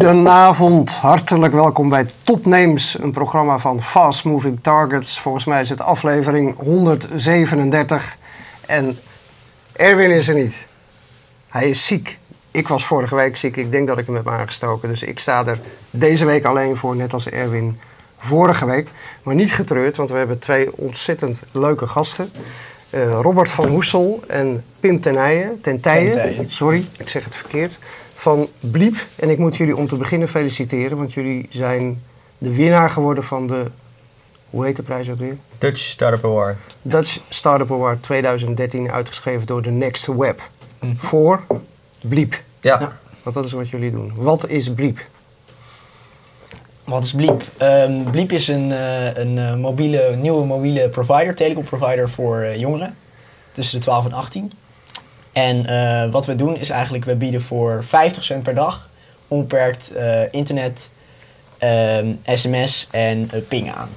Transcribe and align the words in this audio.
Goedenavond, 0.00 0.92
hartelijk 0.92 1.52
welkom 1.52 1.88
bij 1.88 2.06
Top 2.22 2.46
Names, 2.46 2.98
een 3.00 3.10
programma 3.10 3.58
van 3.58 3.80
Fast 3.80 4.24
Moving 4.24 4.58
Targets. 4.62 5.20
Volgens 5.20 5.44
mij 5.44 5.60
is 5.60 5.68
het 5.68 5.80
aflevering 5.80 6.56
137 6.56 8.16
en 8.66 8.98
Erwin 9.72 10.10
is 10.10 10.28
er 10.28 10.34
niet. 10.34 10.68
Hij 11.48 11.68
is 11.68 11.86
ziek. 11.86 12.18
Ik 12.50 12.68
was 12.68 12.86
vorige 12.86 13.14
week 13.14 13.36
ziek, 13.36 13.56
ik 13.56 13.70
denk 13.70 13.86
dat 13.86 13.98
ik 13.98 14.06
hem 14.06 14.14
heb 14.14 14.28
aangestoken. 14.28 14.88
Dus 14.88 15.02
ik 15.02 15.18
sta 15.18 15.46
er 15.46 15.60
deze 15.90 16.24
week 16.24 16.44
alleen 16.44 16.76
voor, 16.76 16.96
net 16.96 17.12
als 17.12 17.28
Erwin 17.28 17.80
vorige 18.18 18.66
week. 18.66 18.88
Maar 19.22 19.34
niet 19.34 19.52
getreurd, 19.52 19.96
want 19.96 20.10
we 20.10 20.18
hebben 20.18 20.38
twee 20.38 20.76
ontzettend 20.76 21.40
leuke 21.52 21.86
gasten. 21.86 22.32
Uh, 22.90 23.18
Robert 23.20 23.50
van 23.50 23.68
Hoesel 23.68 24.22
en 24.26 24.64
Pim 24.80 25.00
Tenijen, 25.00 25.60
sorry, 26.46 26.84
ik 26.98 27.08
zeg 27.08 27.24
het 27.24 27.34
verkeerd, 27.34 27.78
van 28.20 28.48
Bliep. 28.60 29.06
En 29.16 29.30
ik 29.30 29.38
moet 29.38 29.56
jullie 29.56 29.76
om 29.76 29.86
te 29.86 29.96
beginnen 29.96 30.28
feliciteren, 30.28 30.96
want 30.96 31.12
jullie 31.12 31.46
zijn 31.50 32.02
de 32.38 32.54
winnaar 32.54 32.90
geworden 32.90 33.24
van 33.24 33.46
de, 33.46 33.64
hoe 34.50 34.64
heet 34.64 34.76
de 34.76 34.82
prijs 34.82 35.10
ook 35.10 35.18
weer? 35.18 35.36
Dutch 35.58 35.80
Startup 35.80 36.24
Award. 36.24 36.56
Dutch 36.82 37.18
Startup 37.28 37.72
Award 37.72 38.02
2013, 38.02 38.90
uitgeschreven 38.90 39.46
door 39.46 39.62
de 39.62 39.70
Next 39.70 40.06
Web. 40.06 40.48
Mm. 40.80 40.96
Voor 40.96 41.42
Bliep. 42.00 42.42
Ja. 42.60 42.80
ja. 42.80 42.98
Want 43.22 43.36
dat 43.36 43.44
is 43.44 43.52
wat 43.52 43.68
jullie 43.68 43.90
doen. 43.90 44.12
Wat 44.14 44.48
is 44.48 44.74
Bliep? 44.74 44.98
Wat 46.84 47.04
is 47.04 47.12
Bliep? 47.12 47.42
Um, 47.62 48.10
Bliep 48.10 48.32
is 48.32 48.48
een, 48.48 48.70
uh, 48.70 49.14
een 49.14 49.36
uh, 49.36 49.54
mobiele, 49.54 50.16
nieuwe 50.16 50.46
mobiele 50.46 50.88
provider, 50.88 51.34
telecom 51.34 51.64
provider 51.64 52.10
voor 52.10 52.42
uh, 52.42 52.56
jongeren 52.56 52.96
tussen 53.52 53.78
de 53.78 53.84
12 53.84 54.04
en 54.04 54.12
18. 54.12 54.52
En 55.40 56.10
wat 56.10 56.26
we 56.26 56.34
doen 56.34 56.56
is 56.56 56.70
eigenlijk, 56.70 57.04
we 57.04 57.14
bieden 57.14 57.42
voor 57.42 57.84
50 57.84 58.24
cent 58.24 58.42
per 58.42 58.54
dag 58.54 58.88
onbeperkt 59.28 59.92
internet, 60.30 60.88
sms 62.24 62.88
ehm, 62.90 63.00
en 63.00 63.30
ping 63.48 63.72
aan. 63.72 63.88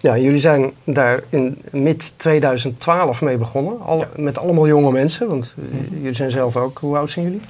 Ja, 0.00 0.18
jullie 0.18 0.40
zijn 0.40 0.72
daar 0.84 1.22
in 1.28 1.62
mid 1.72 2.12
2012 2.16 3.20
mee 3.20 3.36
begonnen, 3.36 3.80
al, 3.80 4.04
met 4.16 4.38
allemaal 4.38 4.66
jonge 4.66 4.92
mensen, 4.92 5.28
want 5.28 5.54
mhm. 5.56 5.96
jullie 5.96 6.14
zijn 6.14 6.30
zelf 6.30 6.56
ook, 6.56 6.78
hoe 6.78 6.96
oud 6.96 7.10
zijn 7.10 7.24
jullie? 7.24 7.40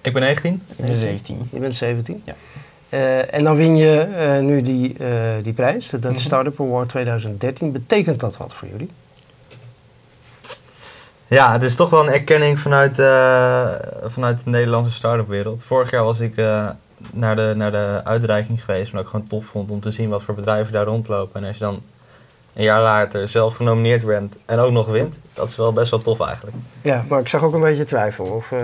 Ik 0.00 0.12
ben 0.12 0.22
19. 0.22 0.62
Ik 0.76 0.84
ben 0.84 0.96
17. 0.96 1.48
Je 1.52 1.58
bent 1.58 1.76
17? 1.76 2.22
Ja. 2.24 2.34
Uh, 2.88 3.34
en 3.34 3.44
dan 3.44 3.56
win 3.56 3.76
je 3.76 4.08
uh, 4.10 4.38
nu 4.38 4.62
die, 4.62 4.94
uh, 5.00 5.32
die 5.42 5.52
prijs, 5.52 5.88
de 5.88 6.08
mm 6.08 6.16
Startup 6.16 6.60
Award 6.60 6.88
2013. 6.88 7.72
Betekent 7.72 8.20
dat 8.20 8.36
wat 8.36 8.54
voor 8.54 8.68
jullie? 8.68 8.88
Ja, 11.34 11.52
het 11.52 11.62
is 11.62 11.76
toch 11.76 11.90
wel 11.90 12.06
een 12.06 12.12
erkenning 12.12 12.58
vanuit, 12.58 12.94
vanuit 14.12 14.44
de 14.44 14.50
Nederlandse 14.50 14.92
start-up 14.92 15.28
wereld. 15.28 15.64
Vorig 15.64 15.90
jaar 15.90 16.04
was 16.04 16.20
ik 16.20 16.36
naar, 17.12 17.36
de, 17.36 17.52
naar 17.56 17.70
de 17.70 18.00
uitreiking 18.04 18.64
geweest, 18.64 18.90
omdat 18.90 19.04
ik 19.04 19.10
gewoon 19.10 19.26
tof 19.26 19.44
vond 19.44 19.70
om 19.70 19.80
te 19.80 19.90
zien 19.90 20.08
wat 20.08 20.22
voor 20.22 20.34
bedrijven 20.34 20.72
daar 20.72 20.84
rondlopen. 20.84 21.40
En 21.40 21.46
als 21.46 21.56
je 21.56 21.64
dan 21.64 21.82
een 22.54 22.64
jaar 22.64 22.82
later 22.82 23.28
zelf 23.28 23.56
genomineerd 23.56 24.06
bent 24.06 24.36
en 24.46 24.58
ook 24.58 24.72
nog 24.72 24.86
wint, 24.86 25.14
dat 25.32 25.48
is 25.48 25.56
wel 25.56 25.72
best 25.72 25.90
wel 25.90 26.00
tof 26.00 26.20
eigenlijk. 26.20 26.56
Ja, 26.80 27.04
maar 27.08 27.20
ik 27.20 27.28
zag 27.28 27.42
ook 27.42 27.54
een 27.54 27.60
beetje 27.60 27.84
twijfel. 27.84 28.24
Of, 28.24 28.52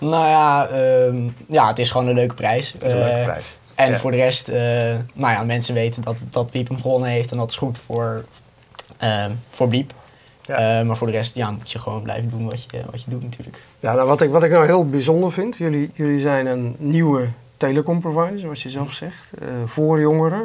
Nou 0.00 0.28
ja, 0.28 0.68
ehm, 0.68 1.28
ja, 1.48 1.68
het 1.68 1.78
is 1.78 1.90
gewoon 1.90 2.06
een 2.06 2.14
leuke 2.14 2.34
prijs. 2.34 2.74
een 2.78 2.88
leuke 2.88 3.10
eh, 3.10 3.24
prijs. 3.24 3.56
En 3.74 4.00
voor 4.00 4.10
de 4.10 4.16
rest, 4.16 4.48
uh, 4.48 4.56
nou 5.14 5.32
ja, 5.32 5.42
mensen 5.42 5.74
weten 5.74 6.02
dat, 6.02 6.16
dat 6.30 6.50
Bliep 6.50 6.68
hem 6.68 6.80
gewonnen 6.80 7.08
heeft 7.08 7.30
en 7.30 7.36
dat 7.36 7.50
is 7.50 7.56
goed 7.56 7.78
voor, 7.86 8.24
uh, 9.02 9.24
voor 9.50 9.68
Bliep. 9.68 9.92
Ja. 10.58 10.80
Uh, 10.80 10.86
maar 10.86 10.96
voor 10.96 11.06
de 11.06 11.12
rest 11.12 11.34
ja, 11.34 11.50
moet 11.50 11.70
je 11.70 11.78
gewoon 11.78 12.02
blijven 12.02 12.30
doen 12.30 12.48
wat 12.48 12.62
je, 12.62 12.80
wat 12.90 13.02
je 13.02 13.10
doet 13.10 13.22
natuurlijk. 13.22 13.56
Ja, 13.78 13.94
nou, 13.94 14.06
wat, 14.06 14.20
ik, 14.20 14.30
wat 14.30 14.42
ik 14.42 14.50
nou 14.50 14.66
heel 14.66 14.88
bijzonder 14.88 15.32
vind, 15.32 15.56
jullie, 15.56 15.90
jullie 15.94 16.20
zijn 16.20 16.46
een 16.46 16.74
nieuwe 16.78 17.28
telecom 17.56 18.00
provider, 18.00 18.38
zoals 18.38 18.62
je 18.62 18.70
zelf 18.70 18.92
zegt, 18.92 19.30
voor 19.64 20.00
jongeren. 20.00 20.42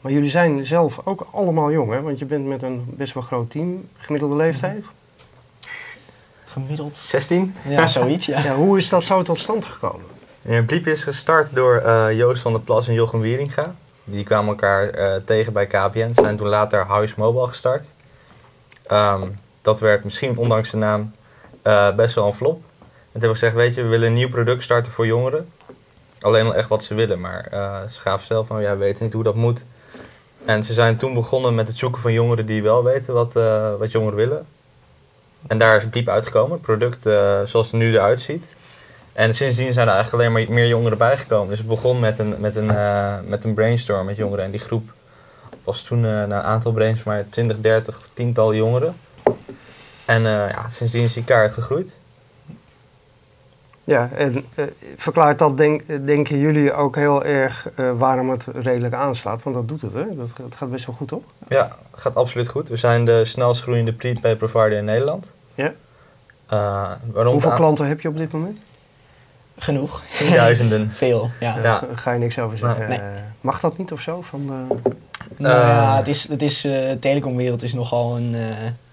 maar 0.00 0.12
jullie 0.12 0.30
zijn 0.30 0.66
zelf 0.66 1.00
ook 1.04 1.26
allemaal 1.30 1.72
jong, 1.72 1.92
hè? 1.92 2.00
want 2.00 2.18
je 2.18 2.24
bent 2.24 2.46
met 2.46 2.62
een 2.62 2.84
best 2.88 3.14
wel 3.14 3.22
groot 3.22 3.50
team, 3.50 3.88
gemiddelde 3.96 4.36
leeftijd 4.36 4.84
gemiddeld. 6.52 6.96
16? 6.96 7.54
Ja, 7.68 7.86
zoiets, 7.86 8.26
ja. 8.26 8.40
ja 8.44 8.54
hoe 8.54 8.78
is 8.78 8.88
dat 8.88 9.04
zo 9.04 9.22
tot 9.22 9.38
stand 9.38 9.64
gekomen? 9.64 10.06
Ja, 10.40 10.62
Bliep 10.62 10.86
is 10.86 11.02
gestart 11.02 11.54
door 11.54 11.82
uh, 11.86 12.06
Joost 12.12 12.42
van 12.42 12.52
der 12.52 12.60
Plas 12.60 12.88
en 12.88 12.94
Jochem 12.94 13.20
Wieringa. 13.20 13.74
Die 14.04 14.24
kwamen 14.24 14.48
elkaar 14.48 14.98
uh, 14.98 15.14
tegen 15.24 15.52
bij 15.52 15.66
KPN. 15.66 16.12
Ze 16.14 16.22
zijn 16.22 16.36
toen 16.36 16.48
later 16.48 16.84
House 16.84 17.14
Mobile 17.16 17.46
gestart. 17.46 17.84
Um, 18.92 19.38
dat 19.62 19.80
werd 19.80 20.04
misschien 20.04 20.36
ondanks 20.36 20.70
de 20.70 20.76
naam 20.76 21.12
uh, 21.64 21.94
best 21.94 22.14
wel 22.14 22.26
een 22.26 22.32
flop. 22.32 22.56
En 22.56 23.20
toen 23.20 23.20
hebben 23.20 23.28
we 23.28 23.34
gezegd, 23.34 23.54
weet 23.54 23.74
je, 23.74 23.82
we 23.82 23.88
willen 23.88 24.06
een 24.06 24.14
nieuw 24.14 24.28
product 24.28 24.62
starten 24.62 24.92
voor 24.92 25.06
jongeren. 25.06 25.48
Alleen 26.20 26.46
al 26.46 26.54
echt 26.54 26.68
wat 26.68 26.84
ze 26.84 26.94
willen, 26.94 27.20
maar 27.20 27.48
ze 27.90 28.00
gaven 28.00 28.26
zelf 28.26 28.46
van, 28.46 28.62
ja, 28.62 28.70
we 28.70 28.76
weten 28.76 29.04
niet 29.04 29.12
hoe 29.12 29.22
dat 29.22 29.34
moet. 29.34 29.64
En 30.44 30.64
ze 30.64 30.72
zijn 30.72 30.96
toen 30.96 31.14
begonnen 31.14 31.54
met 31.54 31.68
het 31.68 31.76
zoeken 31.76 32.02
van 32.02 32.12
jongeren 32.12 32.46
die 32.46 32.62
wel 32.62 32.84
weten 32.84 33.14
wat, 33.14 33.32
wat 33.78 33.90
jongeren 33.90 34.16
willen. 34.16 34.46
En 35.46 35.58
daar 35.58 35.76
is 35.76 35.88
Bliep 35.88 36.08
uitgekomen, 36.08 36.52
het 36.52 36.60
product 36.60 37.06
uh, 37.06 37.40
zoals 37.44 37.66
het 37.66 37.80
nu 37.80 37.94
eruit 37.94 38.20
ziet. 38.20 38.54
En 39.12 39.34
sindsdien 39.34 39.72
zijn 39.72 39.88
er 39.88 39.94
eigenlijk 39.94 40.22
alleen 40.22 40.46
maar 40.46 40.54
meer 40.54 40.66
jongeren 40.66 40.98
bijgekomen. 40.98 41.48
Dus 41.48 41.58
het 41.58 41.66
begon 41.66 42.00
met 42.00 42.18
een, 42.18 42.34
met 42.38 42.56
een, 42.56 42.68
uh, 42.68 43.14
met 43.26 43.44
een 43.44 43.54
brainstorm 43.54 44.06
met 44.06 44.16
jongeren. 44.16 44.44
En 44.44 44.50
die 44.50 44.60
groep 44.60 44.90
was 45.64 45.82
toen 45.82 45.98
uh, 45.98 46.04
na 46.04 46.24
een 46.24 46.32
aantal 46.32 46.72
brainstorms 46.72 47.18
maar 47.18 47.28
20, 47.28 47.60
30, 47.60 48.10
tiental 48.14 48.54
jongeren. 48.54 48.94
En 50.04 50.22
ja, 50.22 50.68
sindsdien 50.70 51.02
is 51.02 51.12
die 51.12 51.24
kaart 51.24 51.52
gegroeid. 51.52 51.92
Ja, 53.84 54.10
en 54.14 54.44
verklaart 54.96 55.38
dat, 55.38 55.56
denk, 55.56 56.06
denken 56.06 56.38
jullie, 56.38 56.72
ook 56.72 56.96
heel 56.96 57.24
erg 57.24 57.68
waarom 57.96 58.30
het 58.30 58.46
redelijk 58.52 58.94
aanslaat? 58.94 59.42
Want 59.42 59.56
dat 59.56 59.68
doet 59.68 59.82
het, 59.82 59.92
hè? 59.92 60.16
Dat, 60.16 60.28
dat 60.36 60.54
gaat 60.54 60.70
best 60.70 60.86
wel 60.86 60.94
goed 60.94 61.12
op. 61.12 61.24
Ja, 61.48 61.76
het 61.90 62.00
gaat 62.00 62.14
absoluut 62.14 62.48
goed. 62.48 62.68
We 62.68 62.76
zijn 62.76 63.04
de 63.04 63.24
snelst 63.24 63.62
groeiende 63.62 63.92
prepaid 63.92 64.38
provider 64.38 64.78
in 64.78 64.84
Nederland. 64.84 65.30
Ja. 65.54 65.72
Uh, 66.52 66.90
Hoeveel 67.24 67.52
klanten 67.52 67.86
heb 67.86 68.00
je 68.00 68.08
op 68.08 68.16
dit 68.16 68.32
moment? 68.32 68.58
Genoeg. 69.58 70.02
Duizenden. 70.30 70.90
Veel, 71.02 71.30
ja. 71.40 71.60
Daar 71.60 71.84
ga 71.94 72.12
je 72.12 72.18
niks 72.18 72.38
over 72.38 72.58
zeggen. 72.58 72.88
Nee. 72.88 73.00
mag 73.40 73.60
dat 73.60 73.78
niet 73.78 73.92
of 73.92 74.00
zo? 74.00 74.22
Van 74.22 74.46
de... 74.46 74.90
Nou 75.38 75.58
ja, 75.60 75.96
het 75.96 76.08
is, 76.08 76.28
het 76.28 76.42
is, 76.42 76.64
uh, 76.64 76.72
de 76.72 76.98
telecomwereld 77.00 77.62
is 77.62 77.72
nogal 77.72 78.16
een, 78.16 78.34
uh, 78.34 78.40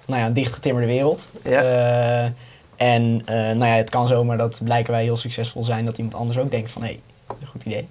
nou 0.05 0.21
ja, 0.21 0.29
dichtgetimmerde 0.29 0.87
wereld. 0.87 1.27
Ja. 1.43 2.31
en 2.75 3.15
nou 3.25 3.65
ja, 3.65 3.75
het 3.75 3.89
kan 3.89 4.07
zomaar 4.07 4.37
dat 4.37 4.59
blijken 4.63 4.93
wij 4.93 5.03
heel 5.03 5.17
succesvol 5.17 5.63
zijn 5.63 5.85
dat 5.85 5.97
iemand 5.97 6.15
anders 6.15 6.37
ook 6.37 6.51
denkt 6.51 6.71
van 6.71 6.81
hé, 6.81 6.87
hey, 6.87 6.99
een 7.41 7.47
goed 7.47 7.63
idee. 7.63 7.87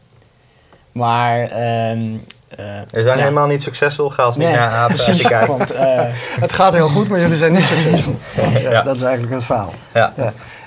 Maar 0.92 1.40
ehm, 1.40 2.14
uh, 2.60 2.66
we 2.90 3.02
zijn 3.02 3.18
helemaal 3.18 3.46
niet 3.46 3.62
succesvol, 3.62 4.08
ga 4.08 4.22
als 4.22 4.36
niet 4.36 4.48
naar 4.48 4.70
apen 4.70 4.94
precies, 4.94 5.28
Want, 5.46 5.72
uh, 5.72 6.00
het 6.44 6.52
gaat 6.52 6.72
heel 6.72 6.88
goed, 6.88 7.08
maar 7.08 7.20
jullie 7.20 7.36
zijn 7.36 7.52
niet 7.52 7.64
succesvol. 7.74 8.14
ja. 8.60 8.82
Dat 8.82 8.96
is 8.96 9.02
eigenlijk 9.02 9.34
het 9.34 9.44
verhaal. 9.44 9.74
Ja. 9.94 10.12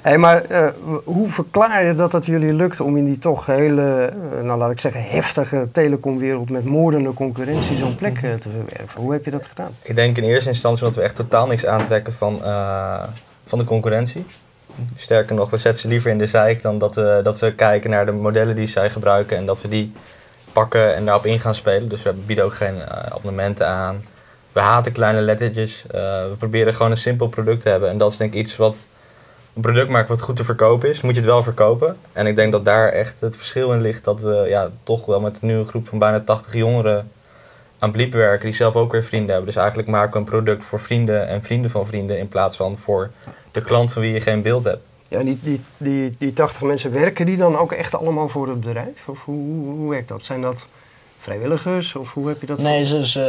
Hey, 0.02 0.18
maar 0.18 0.44
uh, 0.52 0.68
hoe 1.04 1.30
verklaar 1.30 1.86
je 1.86 1.96
dat 1.96 2.12
het 2.12 2.26
jullie 2.26 2.54
lukt 2.54 2.80
om 2.80 2.98
in 2.98 3.06
die 3.06 3.20
toch 3.20 3.46
hele, 3.46 4.14
nou 4.44 4.58
laat 4.58 4.72
ik 4.72 4.80
zeggen, 4.80 5.04
heftige 5.04 5.68
telecomwereld 5.72 6.50
met 6.50 6.66
moordende 6.66 7.14
concurrentie 7.14 7.78
zo'n 7.78 7.96
plek 7.96 8.18
te 8.20 8.50
verwerven? 8.50 9.02
Hoe 9.02 9.12
heb 9.12 9.26
je 9.26 9.32
dat 9.32 9.46
gedaan? 9.46 9.72
Ik 9.82 9.96
denk 9.96 10.18
in 10.18 10.24
eerste 10.24 10.50
instantie 10.50 10.84
dat 10.84 10.96
we 10.96 11.02
echt 11.02 11.16
totaal 11.16 11.48
niks 11.48 11.66
aantrekken 11.66 12.14
van, 12.14 12.40
van 13.46 13.60
de 13.60 13.64
concurrentie. 13.64 14.26
Sterker 14.96 15.36
nog, 15.36 15.50
we 15.50 15.58
zetten 15.58 15.82
ze 15.82 15.88
liever 15.88 16.12
in 16.12 16.18
de 16.18 16.28
zijk 16.28 16.62
dan 16.62 16.78
dat 16.78 16.94
dat 17.24 17.40
we 17.40 17.56
kijken 17.56 17.90
naar 17.90 18.06
de 18.06 18.12
modellen 18.12 18.56
die 18.56 18.68
zij 18.68 18.90
gebruiken 18.90 19.38
en 19.38 19.46
dat 19.46 19.62
we 19.62 19.68
die 19.68 19.94
pakken 20.54 20.96
en 20.96 21.06
daarop 21.06 21.26
in 21.26 21.40
gaan 21.40 21.56
spelen. 21.56 21.90
Dus 21.90 22.04
we 22.04 22.14
bieden 22.14 22.46
ook 22.46 22.54
geen 22.54 22.76
abonnementen 22.90 23.68
aan. 23.68 24.04
We 24.52 24.60
haten 24.60 24.92
kleine 24.92 25.22
lettertjes. 25.22 25.86
We 25.92 26.36
proberen 26.38 26.76
gewoon 26.76 26.92
een 26.92 26.98
simpel 26.98 27.28
product 27.28 27.62
te 27.62 27.70
hebben. 27.70 27.90
En 27.90 27.98
dat 27.98 28.12
is 28.12 28.18
denk 28.18 28.34
ik 28.34 28.40
iets 28.40 28.58
wat 28.58 28.76
een 29.54 29.62
product 29.62 29.90
maakt 29.90 30.10
wat 30.10 30.22
goed 30.22 30.36
te 30.36 30.44
verkopen 30.44 30.90
is. 30.90 31.02
Moet 31.02 31.14
je 31.14 31.20
het 31.20 31.30
wel 31.30 31.44
verkopen. 31.44 31.98
En 32.14 32.28
ik 32.28 32.36
denk 32.36 32.52
dat 32.52 32.66
daar 32.66 32.90
echt 32.90 33.20
het 33.20 33.36
verschil 33.36 33.74
in 33.74 33.82
ligt. 33.82 34.04
Dat 34.04 34.22
we 34.22 34.46
ja, 34.48 34.70
toch 34.84 35.06
wel 35.06 35.20
met 35.20 35.40
een 35.42 35.48
nieuwe 35.48 35.66
groep 35.66 35.88
van 35.88 36.00
bijna 36.00 36.20
80 36.20 36.54
jongeren 36.54 37.12
aan 37.80 37.92
Bliep 37.92 38.14
werken. 38.14 38.46
Die 38.46 38.56
zelf 38.56 38.76
ook 38.76 38.92
weer 38.92 39.04
vrienden 39.04 39.30
hebben. 39.30 39.46
Dus 39.46 39.56
eigenlijk 39.56 39.88
maken 39.88 40.12
we 40.14 40.18
een 40.18 40.26
product 40.26 40.66
voor 40.66 40.80
vrienden 40.80 41.28
en 41.28 41.44
vrienden 41.44 41.72
van 41.72 41.88
vrienden. 41.88 42.20
In 42.20 42.28
plaats 42.28 42.58
van 42.58 42.78
voor 42.78 43.12
de 43.52 43.62
klant 43.62 43.94
van 43.94 44.02
wie 44.02 44.14
je 44.14 44.22
geen 44.22 44.42
beeld 44.42 44.64
hebt. 44.64 44.82
Ja, 45.08 45.24
die, 45.24 45.40
die, 45.42 45.62
die, 45.78 46.16
die 46.18 46.34
80 46.34 46.62
mensen, 46.62 46.92
werken 46.92 47.26
die 47.26 47.38
dan 47.38 47.58
ook 47.58 47.72
echt 47.72 47.96
allemaal 47.96 48.30
voor 48.30 48.48
het 48.48 48.60
bedrijf? 48.60 49.08
Of 49.08 49.24
hoe, 49.26 49.60
hoe, 49.60 49.90
werkt 49.90 50.08
dat? 50.08 50.24
Zijn 50.24 50.42
dat 50.42 50.68
vrijwilligers 51.20 51.96
of 51.96 52.14
hoe 52.14 52.28
heb 52.28 52.42
je 52.42 52.48
dat? 52.48 52.60
Nee, 52.60 52.86
dus, 52.86 53.16
uh, 53.16 53.24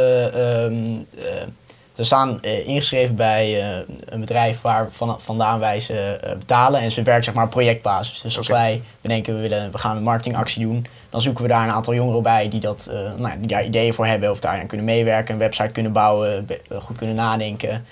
ze 1.95 2.03
staan 2.03 2.39
uh, 2.41 2.67
ingeschreven 2.67 3.15
bij 3.15 3.71
uh, 3.71 3.77
een 4.05 4.19
bedrijf 4.19 4.61
waar 4.61 4.89
van, 4.91 5.17
vandaan 5.19 5.59
wij 5.59 5.79
ze 5.79 6.19
betalen. 6.39 6.81
En 6.81 6.91
ze 6.91 7.01
werken 7.01 7.23
zeg 7.23 7.33
maar 7.33 7.47
projectbasis. 7.47 8.21
Dus 8.21 8.37
als 8.37 8.47
wij 8.47 8.81
bedenken 9.01 9.35
we, 9.35 9.41
willen, 9.41 9.71
we 9.71 9.77
gaan 9.77 9.97
een 9.97 10.03
marketingactie 10.03 10.63
doen, 10.63 10.85
dan 11.09 11.21
zoeken 11.21 11.43
we 11.43 11.49
daar 11.49 11.63
een 11.63 11.73
aantal 11.73 11.93
jongeren 11.93 12.23
bij 12.23 12.49
die, 12.49 12.59
dat, 12.59 12.89
nou, 13.17 13.39
die 13.39 13.47
daar 13.47 13.65
ideeën 13.65 13.93
voor 13.93 14.05
hebben 14.05 14.31
of 14.31 14.39
daar 14.39 14.59
aan 14.59 14.67
kunnen 14.67 14.85
meewerken, 14.85 15.33
een 15.33 15.39
website 15.39 15.71
kunnen 15.71 15.91
bouwen, 15.91 16.47
goed 16.81 16.97
kunnen 16.97 17.15
nadenken, 17.15 17.85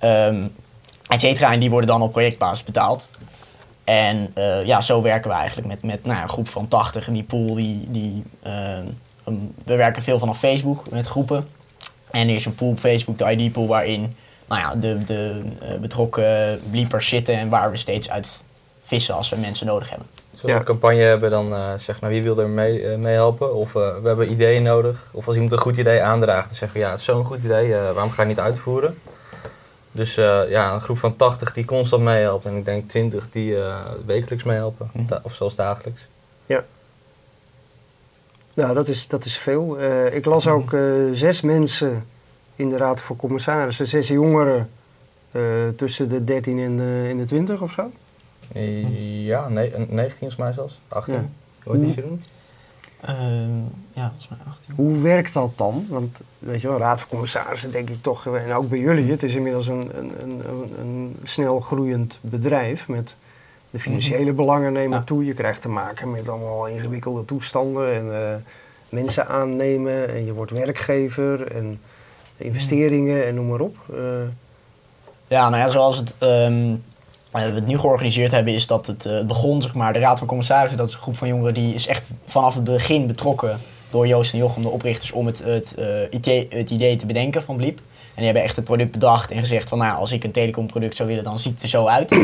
um, 0.00 0.52
et 1.08 1.20
cetera. 1.20 1.52
En 1.52 1.60
die 1.60 1.70
worden 1.70 1.88
dan 1.88 2.02
op 2.02 2.12
projectbasis 2.12 2.64
betaald. 2.64 3.06
En 3.88 4.30
eh, 4.34 4.64
ja, 4.64 4.80
zo 4.80 5.02
werken 5.02 5.30
we 5.30 5.36
eigenlijk 5.36 5.68
met, 5.68 5.82
met 5.82 6.04
nou, 6.04 6.22
een 6.22 6.28
groep 6.28 6.48
van 6.48 6.68
80. 6.68 7.06
En 7.06 7.12
die 7.12 7.22
pool, 7.22 7.54
die, 7.54 7.90
die, 7.90 8.22
eh, 8.42 8.76
um, 9.26 9.54
we 9.64 9.76
werken 9.76 10.02
veel 10.02 10.18
vanaf 10.18 10.38
Facebook 10.38 10.90
met 10.90 11.06
groepen. 11.06 11.46
En 12.10 12.28
er 12.28 12.34
is 12.34 12.44
een 12.44 12.54
pool 12.54 12.70
op 12.70 12.78
Facebook, 12.78 13.18
de 13.18 13.30
ID-pool, 13.30 13.66
waarin 13.66 14.16
nou 14.48 14.60
ja, 14.60 14.74
de, 14.74 15.02
de 15.04 15.40
eh, 15.60 15.74
betrokken 15.80 16.60
bliepers 16.70 17.08
zitten 17.08 17.34
en 17.38 17.48
waar 17.48 17.70
we 17.70 17.76
steeds 17.76 18.10
uit 18.10 18.42
vissen 18.82 19.14
als 19.14 19.28
we 19.28 19.36
mensen 19.36 19.66
nodig 19.66 19.88
hebben. 19.88 20.06
Dus 20.12 20.32
als 20.32 20.42
we 20.42 20.48
Ja. 20.48 20.58
een 20.58 20.64
campagne 20.64 21.00
hebben, 21.02 21.30
dan 21.30 21.52
eh 21.54 21.72
zeg 21.78 22.00
maar 22.00 22.10
wie 22.10 22.22
wil 22.22 22.38
er 22.40 22.48
mee, 22.48 22.82
eh, 22.88 22.96
mee 22.98 23.14
helpen? 23.14 23.54
Of 23.54 23.74
eh, 23.74 23.82
we 24.02 24.08
hebben 24.08 24.30
ideeën 24.30 24.62
nodig. 24.62 25.08
Of 25.12 25.26
als 25.26 25.34
iemand 25.34 25.52
een 25.52 25.58
goed 25.58 25.76
idee 25.76 26.02
aandraagt, 26.02 26.46
dan 26.46 26.56
zeggen 26.56 26.78
we 26.78 26.84
ja, 26.84 26.90
het 26.90 26.98
is 27.00 27.04
zo'n 27.04 27.24
goed 27.24 27.42
idee, 27.44 27.72
waarom 27.72 28.10
ga 28.10 28.22
je 28.22 28.28
het 28.28 28.36
niet 28.36 28.40
uitvoeren? 28.46 28.98
Dus 29.92 30.16
eh, 30.16 30.40
ja, 30.48 30.72
een 30.72 30.80
groep 30.80 30.98
van 30.98 31.16
80 31.16 31.52
die 31.52 31.64
constant 31.64 32.02
meehelpt 32.02 32.44
en 32.44 32.56
ik 32.56 32.64
denk 32.64 32.88
20 32.88 33.26
die 33.30 33.56
eh, 33.62 33.76
wekelijks 34.06 34.44
meehelpen. 34.44 34.90
Mhm. 34.92 35.18
Of 35.22 35.34
zelfs 35.34 35.54
dagelijks. 35.54 36.06
Nou, 38.58 38.74
dat 38.74 38.88
is, 38.88 39.08
dat 39.08 39.24
is 39.24 39.38
veel. 39.38 39.78
Eh, 39.78 40.14
ik 40.14 40.24
las 40.24 40.46
ook 40.46 40.72
eh, 40.72 40.82
zes 41.12 41.40
mensen 41.40 42.06
in 42.56 42.68
de 42.68 42.76
Raad 42.76 43.02
van 43.02 43.16
Commissarissen, 43.16 43.86
zes 43.86 44.08
jongeren 44.08 44.70
eh, 45.30 45.42
tussen 45.76 46.08
de 46.08 46.24
13 46.24 46.58
en 46.58 46.76
de, 46.76 47.06
en 47.10 47.16
de 47.16 47.24
20 47.24 47.60
of 47.60 47.72
zo. 47.72 47.90
Eh, 48.52 49.24
Ja, 49.26 49.48
ne- 49.48 49.86
19 49.88 50.08
volgens 50.18 50.36
mij 50.36 50.52
zelfs. 50.52 50.80
18. 50.88 51.14
Ja. 51.14 51.28
Hoe 51.62 51.72
oud 51.74 51.82
is 51.82 51.94
Jeroen? 51.94 52.22
Ehm, 53.00 53.58
ja, 53.92 54.08
volgens 54.08 54.28
mij 54.28 54.38
18. 54.48 54.74
Hoe 54.74 54.98
werkt 55.02 55.32
dat 55.32 55.52
dan? 55.56 55.86
Want 55.88 56.20
weet 56.38 56.60
je 56.60 56.68
wel, 56.68 56.78
Raad 56.78 57.00
van 57.00 57.08
Commissarissen 57.08 57.72
denk 57.72 57.90
ik 57.90 58.02
toch, 58.02 58.26
en 58.26 58.52
ook 58.52 58.68
bij 58.68 58.78
jullie, 58.78 59.10
het 59.10 59.22
is 59.22 59.34
inmiddels 59.34 59.66
een, 59.68 59.90
een, 59.98 60.12
een, 60.22 60.42
een, 60.48 60.80
een 60.80 61.16
snel 61.22 61.60
groeiend 61.60 62.18
bedrijf 62.20 62.88
met 62.88 63.16
de 63.70 63.78
financiële 63.80 64.32
belangen 64.32 64.72
nemen 64.72 64.98
Ja. 64.98 65.04
toe. 65.04 65.24
Je 65.24 65.34
krijgt 65.34 65.60
te 65.62 65.68
maken 65.68 66.10
met 66.10 66.28
allemaal 66.28 66.66
ingewikkelde 66.66 67.24
toestanden 67.24 67.94
en 67.94 68.22
eh, 68.22 68.34
mensen 68.88 69.26
aannemen 69.28 70.08
en 70.08 70.24
je 70.24 70.32
wordt 70.32 70.52
werkgever 70.52 71.52
en 71.52 71.80
investeringen 72.36 73.26
en 73.26 73.34
noem 73.34 73.46
maar 73.48 73.60
op. 73.60 73.76
Eh, 73.94 73.98
Ja, 75.26 75.48
nou 75.48 75.62
ja, 75.62 75.68
zoals 75.68 75.96
het, 75.96 76.14
ehm, 76.18 76.74
eh, 77.30 77.42
we 77.42 77.54
het 77.54 77.66
nu 77.66 77.78
georganiseerd 77.78 78.30
hebben, 78.30 78.54
is 78.54 78.66
dat 78.66 78.86
het, 78.86 79.26
begon, 79.26 79.62
zeg 79.62 79.74
maar, 79.74 79.92
de 79.92 79.98
Raad 79.98 80.18
van 80.18 80.26
Commissarissen, 80.28 80.78
dat 80.78 80.88
is 80.88 80.94
een 80.94 81.00
groep 81.00 81.16
van 81.16 81.28
jongeren 81.28 81.54
die 81.54 81.74
is 81.74 81.86
echt 81.86 82.02
vanaf 82.26 82.54
het 82.54 82.64
begin 82.64 83.06
betrokken 83.06 83.60
door 83.90 84.06
Joost 84.06 84.32
en 84.32 84.38
Jochem, 84.38 84.62
de 84.62 84.68
oprichters, 84.68 85.12
om 85.12 85.26
het, 85.26 85.38
het, 85.44 85.76
idee, 86.10 86.46
het 86.50 86.70
idee 86.70 86.96
te 86.96 87.06
bedenken 87.06 87.42
van 87.42 87.56
Bliep. 87.56 87.78
En 87.78 88.24
die 88.24 88.24
hebben 88.24 88.42
echt 88.42 88.56
het 88.56 88.64
product 88.64 88.92
bedacht 88.92 89.30
en 89.30 89.38
gezegd 89.38 89.68
van, 89.68 89.78
nou, 89.78 89.98
als 89.98 90.12
ik 90.12 90.24
een 90.24 90.30
telecomproduct 90.30 90.96
zou 90.96 91.08
willen, 91.08 91.24
dan 91.24 91.38
ziet 91.38 91.54
het 91.54 91.62
er 91.62 91.68
zo 91.68 91.86
uit. 91.86 92.16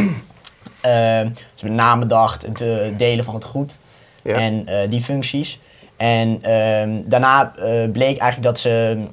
Ehm, 0.80 1.28
ze 1.34 1.60
hebben 1.60 1.74
naam 1.74 2.00
bedacht, 2.00 2.42
het 2.42 2.98
delen 2.98 3.24
van 3.24 3.34
het 3.34 3.44
goed 3.44 3.78
ja. 4.24 4.36
en 4.36 4.66
eh, 4.66 4.90
die 4.90 5.02
functies. 5.02 5.58
En 5.96 6.38
ehm, 6.42 7.02
daarna 7.04 7.52
eh, 7.56 7.90
bleek 7.90 8.18
eigenlijk 8.18 8.42
dat, 8.42 8.58
ze, 8.58 9.04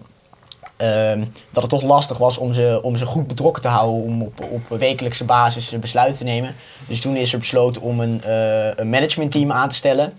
ehm, 0.78 1.24
dat 1.52 1.62
het 1.64 1.72
toch 1.72 1.82
lastig 1.82 2.18
was 2.18 2.38
om 2.38 2.54
ze, 2.54 2.80
om 2.84 2.96
ze 2.96 3.06
goed 3.06 3.28
betrokken 3.28 3.62
te 3.62 3.68
houden, 3.68 4.04
om 4.04 4.22
op, 4.22 4.46
op 4.50 4.80
wekelijkse 4.80 5.26
basis 5.26 5.80
besluiten 5.80 6.18
te 6.18 6.24
nemen. 6.24 6.56
Dus 6.88 7.00
toen 7.00 7.16
is 7.16 7.34
er 7.34 7.40
besloten 7.40 7.82
om 7.82 8.00
een, 8.00 8.24
eh, 8.24 8.76
een 8.76 8.90
managementteam 8.90 9.52
aan 9.52 9.70
te 9.70 9.76
stellen, 9.76 10.14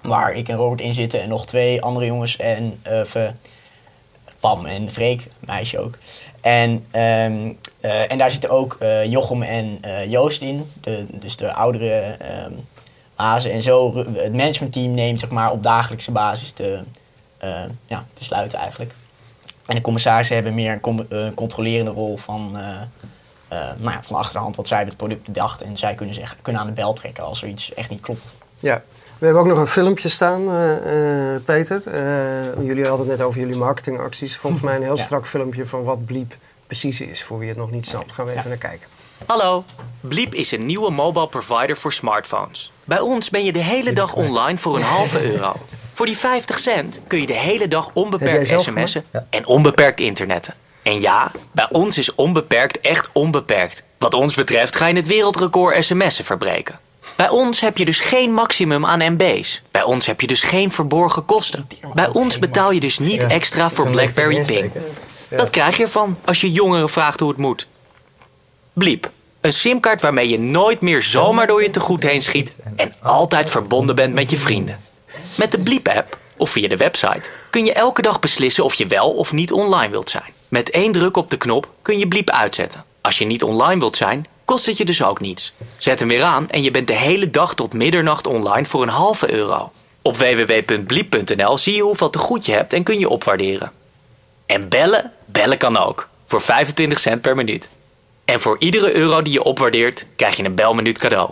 waar 0.00 0.34
ik 0.34 0.48
en 0.48 0.56
Robert 0.56 0.80
in 0.80 0.94
zitten 0.94 1.22
en 1.22 1.28
nog 1.28 1.46
twee 1.46 1.82
andere 1.82 2.06
jongens 2.06 2.36
en 2.36 2.80
Pam 4.40 4.66
en 4.66 4.90
Freek, 4.90 5.26
meisje 5.40 5.78
ook. 5.78 5.98
En, 6.42 6.86
ehm, 6.90 7.52
eh, 7.80 8.12
en 8.12 8.18
daar 8.18 8.30
zitten 8.30 8.50
ook 8.50 8.76
eh, 8.80 9.04
Jochem 9.04 9.42
en 9.42 9.78
eh, 9.80 10.10
Joost 10.10 10.40
in, 10.40 10.70
de, 10.80 11.06
dus 11.10 11.36
de 11.36 11.52
oudere 11.52 12.16
ehm 12.18 12.52
azen. 13.16 13.52
En 13.52 13.62
zo 13.62 13.96
het 13.96 14.32
managementteam 14.32 14.90
neemt 14.90 15.20
zeg 15.20 15.30
maar, 15.30 15.50
op 15.50 15.62
dagelijkse 15.62 16.10
basis 16.12 16.54
de 16.54 16.80
ja, 17.86 18.04
besluiten 18.18 18.58
eigenlijk. 18.58 18.94
En 19.66 19.74
de 19.74 19.80
commissarissen 19.80 20.34
hebben 20.34 20.54
meer 20.54 20.72
een 20.72 20.80
com- 20.80 21.08
controlerende 21.34 21.90
rol 21.90 22.16
van, 22.16 22.52
nou 23.48 23.90
ja, 23.90 24.02
van 24.02 24.16
achter 24.16 24.34
de 24.34 24.42
hand 24.42 24.56
wat 24.56 24.68
zij 24.68 24.78
met 24.78 24.88
het 24.88 24.96
product 24.96 25.24
bedacht. 25.24 25.62
En 25.62 25.76
zij 25.76 25.94
kunnen, 25.94 26.14
zeggen, 26.14 26.38
kunnen 26.42 26.60
aan 26.60 26.66
de 26.66 26.72
bel 26.72 26.92
trekken 26.92 27.24
als 27.24 27.42
er 27.42 27.48
iets 27.48 27.74
echt 27.74 27.90
niet 27.90 28.00
klopt. 28.00 28.32
Ja, 28.60 28.82
we 29.22 29.28
hebben 29.28 29.44
ook 29.44 29.50
nog 29.50 29.58
een 29.58 29.72
filmpje 29.72 30.08
staan, 30.08 30.48
eh, 30.50 31.34
eh, 31.34 31.42
Peter. 31.44 31.82
Eh, 31.86 32.66
jullie 32.66 32.86
hadden 32.86 33.08
het 33.08 33.18
net 33.18 33.26
over 33.26 33.40
jullie 33.40 33.56
marketingacties. 33.56 34.36
Volgens 34.36 34.62
mij 34.62 34.76
een 34.76 34.82
heel 34.82 34.96
Ja. 34.96 35.02
strak 35.02 35.26
filmpje 35.26 35.66
van 35.66 35.84
wat 35.84 36.06
Bliep 36.06 36.34
precies 36.66 37.00
is. 37.00 37.22
Voor 37.22 37.38
wie 37.38 37.48
het 37.48 37.56
nog 37.56 37.70
niet 37.70 37.86
snapt, 37.86 38.12
gaan 38.12 38.24
we 38.24 38.30
even 38.30 38.42
Ja. 38.42 38.48
naar 38.48 38.58
kijken. 38.58 38.88
Hallo, 39.26 39.64
Bliep 40.00 40.34
is 40.34 40.52
een 40.52 40.66
nieuwe 40.66 40.90
mobile 40.90 41.28
provider 41.28 41.76
voor 41.76 41.92
smartphones. 41.92 42.72
Bij 42.84 43.00
ons 43.00 43.30
ben 43.30 43.44
je 43.44 43.52
de 43.52 43.58
hele 43.62 43.92
dag 43.92 44.14
online 44.14 44.58
voor 44.58 44.76
een 44.76 44.82
halve 44.82 45.22
euro. 45.32 45.52
Voor 45.92 46.06
die 46.06 46.16
50 46.18 46.58
cent 46.58 47.00
kun 47.06 47.20
je 47.20 47.26
de 47.26 47.32
hele 47.32 47.68
dag 47.68 47.90
onbeperkt 47.92 48.46
sms'en 48.62 49.04
en 49.30 49.46
onbeperkt 49.46 50.00
internetten. 50.00 50.54
En 50.82 51.00
ja, 51.00 51.30
bij 51.52 51.68
ons 51.70 51.98
is 51.98 52.14
onbeperkt 52.14 52.80
echt 52.80 53.08
onbeperkt. 53.12 53.84
Wat 53.98 54.14
ons 54.14 54.34
betreft 54.34 54.76
ga 54.76 54.86
je 54.86 54.94
het 54.94 55.06
wereldrecord 55.06 55.84
sms'en 55.84 56.24
verbreken. 56.24 56.78
Bij 57.16 57.28
ons 57.28 57.60
heb 57.60 57.78
je 57.78 57.84
dus 57.84 58.00
geen 58.00 58.32
maximum 58.32 58.86
aan 58.86 59.12
MB's. 59.12 59.62
Bij 59.70 59.82
ons 59.82 60.06
heb 60.06 60.20
je 60.20 60.26
dus 60.26 60.42
geen 60.42 60.70
verborgen 60.70 61.24
kosten. 61.24 61.68
Bij 61.94 62.08
ons 62.08 62.38
betaal 62.38 62.70
je 62.72 62.80
dus 62.80 62.98
niet 62.98 63.26
extra 63.26 63.70
voor 63.70 63.90
BlackBerry 63.90 64.42
Ping. 64.42 64.72
Dat 65.28 65.50
krijg 65.50 65.76
je 65.76 65.82
ervan 65.82 66.18
als 66.24 66.40
je 66.40 66.52
jongeren 66.52 66.88
vraagt 66.88 67.20
hoe 67.20 67.28
het 67.28 67.38
moet. 67.38 67.66
Bliep. 68.72 69.10
Een 69.40 69.52
simkaart 69.52 70.00
waarmee 70.00 70.28
je 70.28 70.38
nooit 70.38 70.80
meer 70.80 71.02
zomaar 71.02 71.46
door 71.46 71.62
je 71.62 71.70
tegoed 71.70 72.02
heen 72.02 72.22
schiet 72.22 72.54
en 72.76 72.94
altijd 73.02 73.50
verbonden 73.50 73.94
bent 73.94 74.14
met 74.14 74.30
je 74.30 74.36
vrienden. 74.36 74.80
Met 75.36 75.50
de 75.52 75.58
Bliep-app 75.58 76.18
of 76.36 76.50
via 76.50 76.68
de 76.68 76.76
website 76.76 77.30
kun 77.50 77.64
je 77.64 77.72
elke 77.72 78.02
dag 78.02 78.20
beslissen 78.20 78.64
of 78.64 78.74
je 78.74 78.86
wel 78.86 79.10
of 79.10 79.32
niet 79.32 79.52
online 79.52 79.90
wilt 79.90 80.10
zijn. 80.10 80.32
Met 80.48 80.70
één 80.70 80.92
druk 80.92 81.16
op 81.16 81.30
de 81.30 81.36
knop 81.36 81.70
kun 81.82 81.98
je 81.98 82.08
Bliep 82.08 82.30
uitzetten. 82.30 82.84
Als 83.00 83.18
je 83.18 83.24
niet 83.24 83.42
online 83.42 83.80
wilt 83.80 83.96
zijn, 83.96 84.26
kost 84.44 84.66
het 84.66 84.76
je 84.76 84.84
dus 84.84 85.02
ook 85.02 85.20
niets. 85.20 85.52
Zet 85.78 85.98
hem 85.98 86.08
weer 86.08 86.22
aan 86.22 86.50
en 86.50 86.62
je 86.62 86.70
bent 86.70 86.86
de 86.86 86.96
hele 86.96 87.30
dag 87.30 87.54
tot 87.54 87.74
middernacht 87.74 88.26
online 88.26 88.66
voor 88.66 88.82
een 88.82 88.88
halve 88.88 89.32
euro. 89.32 89.72
Op 90.02 90.16
www.bliep.nl 90.16 91.58
zie 91.58 91.74
je 91.74 91.82
hoeveel 91.82 92.10
te 92.10 92.18
goed 92.18 92.46
je 92.46 92.52
hebt 92.52 92.72
en 92.72 92.82
kun 92.82 92.98
je 92.98 93.08
opwaarderen. 93.08 93.72
En 94.46 94.68
bellen? 94.68 95.12
Bellen 95.24 95.58
kan 95.58 95.76
ook. 95.76 96.08
Voor 96.26 96.40
25 96.40 97.00
cent 97.00 97.20
per 97.20 97.34
minuut. 97.34 97.70
En 98.24 98.40
voor 98.40 98.56
iedere 98.58 98.94
euro 98.96 99.22
die 99.22 99.32
je 99.32 99.42
opwaardeert, 99.42 100.06
krijg 100.16 100.36
je 100.36 100.44
een 100.44 100.54
belminuut 100.54 100.98
cadeau. 100.98 101.30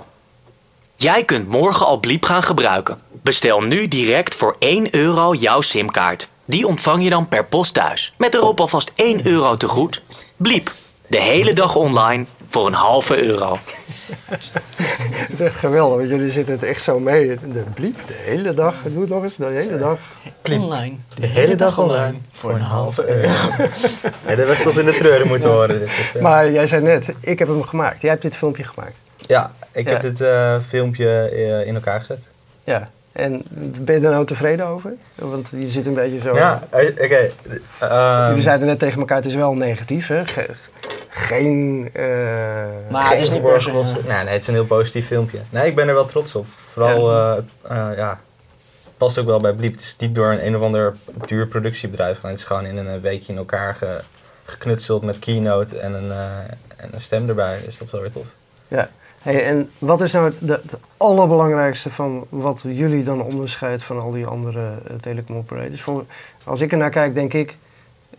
Jij 0.97 1.25
kunt 1.25 1.49
morgen 1.49 1.87
al 1.87 2.01
Bliep 2.01 2.25
gaan 2.25 2.43
gebruiken. 2.43 3.01
Bestel 3.23 3.61
nu 3.61 3.89
direct 3.89 4.35
voor 4.35 4.57
1 4.59 4.95
euro 4.95 5.35
jouw 5.35 5.61
simkaart. 5.61 6.29
Die 6.45 6.67
ontvang 6.67 7.05
je 7.05 7.11
dan 7.11 7.29
per 7.29 7.47
post 7.47 7.75
thuis. 7.75 8.13
Met 8.19 8.35
erop 8.35 8.61
alvast 8.61 8.91
1 8.95 9.27
euro 9.27 9.57
te 9.57 9.69
goed. 9.69 10.03
Bliep. 10.37 10.73
De 11.07 11.21
hele 11.21 11.53
dag 11.53 11.75
online 11.75 12.27
voor 12.51 12.67
een 12.67 12.73
halve 12.73 13.23
euro. 13.25 13.59
Het 15.31 15.41
is 15.41 15.41
echt 15.41 15.55
geweldig, 15.57 15.97
want 15.97 16.09
jullie 16.09 16.31
zitten 16.31 16.55
het 16.55 16.63
echt 16.63 16.83
zo 16.83 16.99
mee. 17.01 17.39
De 17.53 17.63
Bliep, 17.75 17.99
de 18.07 18.15
hele 18.17 18.55
dag. 18.55 18.75
Doe 18.85 19.01
het 19.01 19.11
nog 19.11 19.23
eens, 19.23 19.37
de 19.37 19.45
hele 19.47 19.79
dag. 19.79 19.99
Online. 20.51 20.97
De 21.15 21.27
hele 21.27 21.57
dag 21.57 21.79
online 21.79 22.15
voor 22.33 22.51
een 22.55 22.61
halve 22.61 23.09
euro. 23.09 23.29
ja, 24.27 24.35
dat 24.35 24.47
werd 24.47 24.63
tot 24.63 24.79
in 24.79 24.85
de 24.85 24.95
treuren 24.95 25.27
moeten 25.29 25.49
horen. 25.51 25.79
dus, 25.79 26.15
eh. 26.15 26.23
Maar 26.23 26.51
jij 26.51 26.67
zei 26.67 26.83
net, 26.83 27.09
ik 27.21 27.39
heb 27.39 27.49
hem 27.49 27.63
gemaakt. 27.63 28.01
Jij 28.03 28.11
hebt 28.11 28.23
dit 28.23 28.37
filmpje 28.37 28.65
gemaakt. 28.65 28.95
Ja, 29.17 29.53
ik 29.73 29.85
Ja. 29.87 29.93
heb 29.93 30.01
dit 30.01 30.21
eh, 30.21 30.57
filmpje 30.69 31.09
eh, 31.29 31.67
in 31.67 31.75
elkaar 31.75 32.01
gezet. 32.01 32.23
Ja. 32.65 32.91
En 33.13 33.43
ben 33.81 33.95
je 34.01 34.05
er 34.07 34.11
nou 34.11 34.27
tevreden 34.27 34.67
over? 34.67 34.93
Want 35.15 35.49
je 35.57 35.69
zit 35.69 35.87
een 35.87 35.95
beetje 35.95 36.19
zo... 36.19 36.35
Ja, 36.35 36.63
oké. 36.73 37.31
ehm, 37.79 38.27
Jullie 38.29 38.43
zeiden 38.43 38.67
net 38.67 38.79
tegen 38.79 38.99
elkaar, 39.01 39.17
het 39.17 39.27
is 39.27 39.35
wel 39.35 39.55
negatief, 39.55 40.07
hè? 40.07 40.27
Ge- 40.27 40.47
geen... 41.11 41.91
eh, 41.93 42.05
Maar 42.91 43.03
geen 43.03 43.19
het 43.19 43.29
is 43.29 43.31
niet 43.31 43.43
per 43.43 43.63
se... 43.63 43.73
Nee, 43.73 44.25
nee, 44.25 44.33
het 44.33 44.41
is 44.43 44.47
een 44.47 44.55
heel 44.55 44.67
positief 44.67 45.07
filmpje. 45.07 45.39
Nee, 45.51 45.67
ik 45.67 45.75
ben 45.75 45.89
er 45.89 45.95
wel 45.95 46.05
trots 46.05 46.35
op. 46.35 46.47
Vooral, 46.73 47.11
eh 47.11 47.37
eh, 47.63 47.97
ja, 47.97 48.21
past 48.97 49.19
ook 49.19 49.27
wel 49.27 49.39
bij 49.39 49.53
Bliep. 49.53 49.73
Het 49.73 49.81
is 49.81 49.97
niet 49.99 50.15
door 50.15 50.31
een 50.33 50.47
een 50.47 50.57
of 50.57 50.63
ander 50.63 50.97
duur 51.27 51.47
productiebedrijf 51.47 52.15
gedaan. 52.17 52.31
Het 52.31 52.41
is 52.41 52.47
gewoon 52.47 52.65
in 52.65 52.77
een 52.77 53.01
weekje 53.01 53.33
in 53.33 53.39
elkaar 53.39 53.75
ge- 53.75 54.01
geknutseld 54.45 55.03
met 55.03 55.19
keynote 55.19 55.79
en 55.79 55.93
een, 55.95 56.13
en 56.77 56.89
een 56.93 57.01
stem 57.01 57.29
erbij. 57.29 57.61
Dus 57.65 57.79
dat 57.79 57.87
is 57.87 57.93
wel 57.93 58.01
weer 58.01 58.11
tof. 58.11 58.27
Ja. 58.69 58.89
Hey, 59.23 59.45
en 59.45 59.71
wat 59.79 60.01
is 60.01 60.13
nou 60.13 60.33
het, 60.47 60.61
allerbelangrijkste 60.97 61.91
van 61.91 62.27
wat 62.29 62.63
jullie 62.67 63.05
dan 63.05 63.23
onderscheidt 63.23 63.83
van 63.83 64.01
al 64.01 64.11
die 64.11 64.27
andere 64.27 64.61
uh, 64.91 64.97
telecom 64.97 65.37
operators? 65.37 65.83
Voor, 65.83 66.05
als 66.45 66.61
ik 66.61 66.73
er 66.73 66.79
naar 66.79 66.91
kijk, 66.91 67.15
denk 67.15 67.35
ik, 67.35 67.59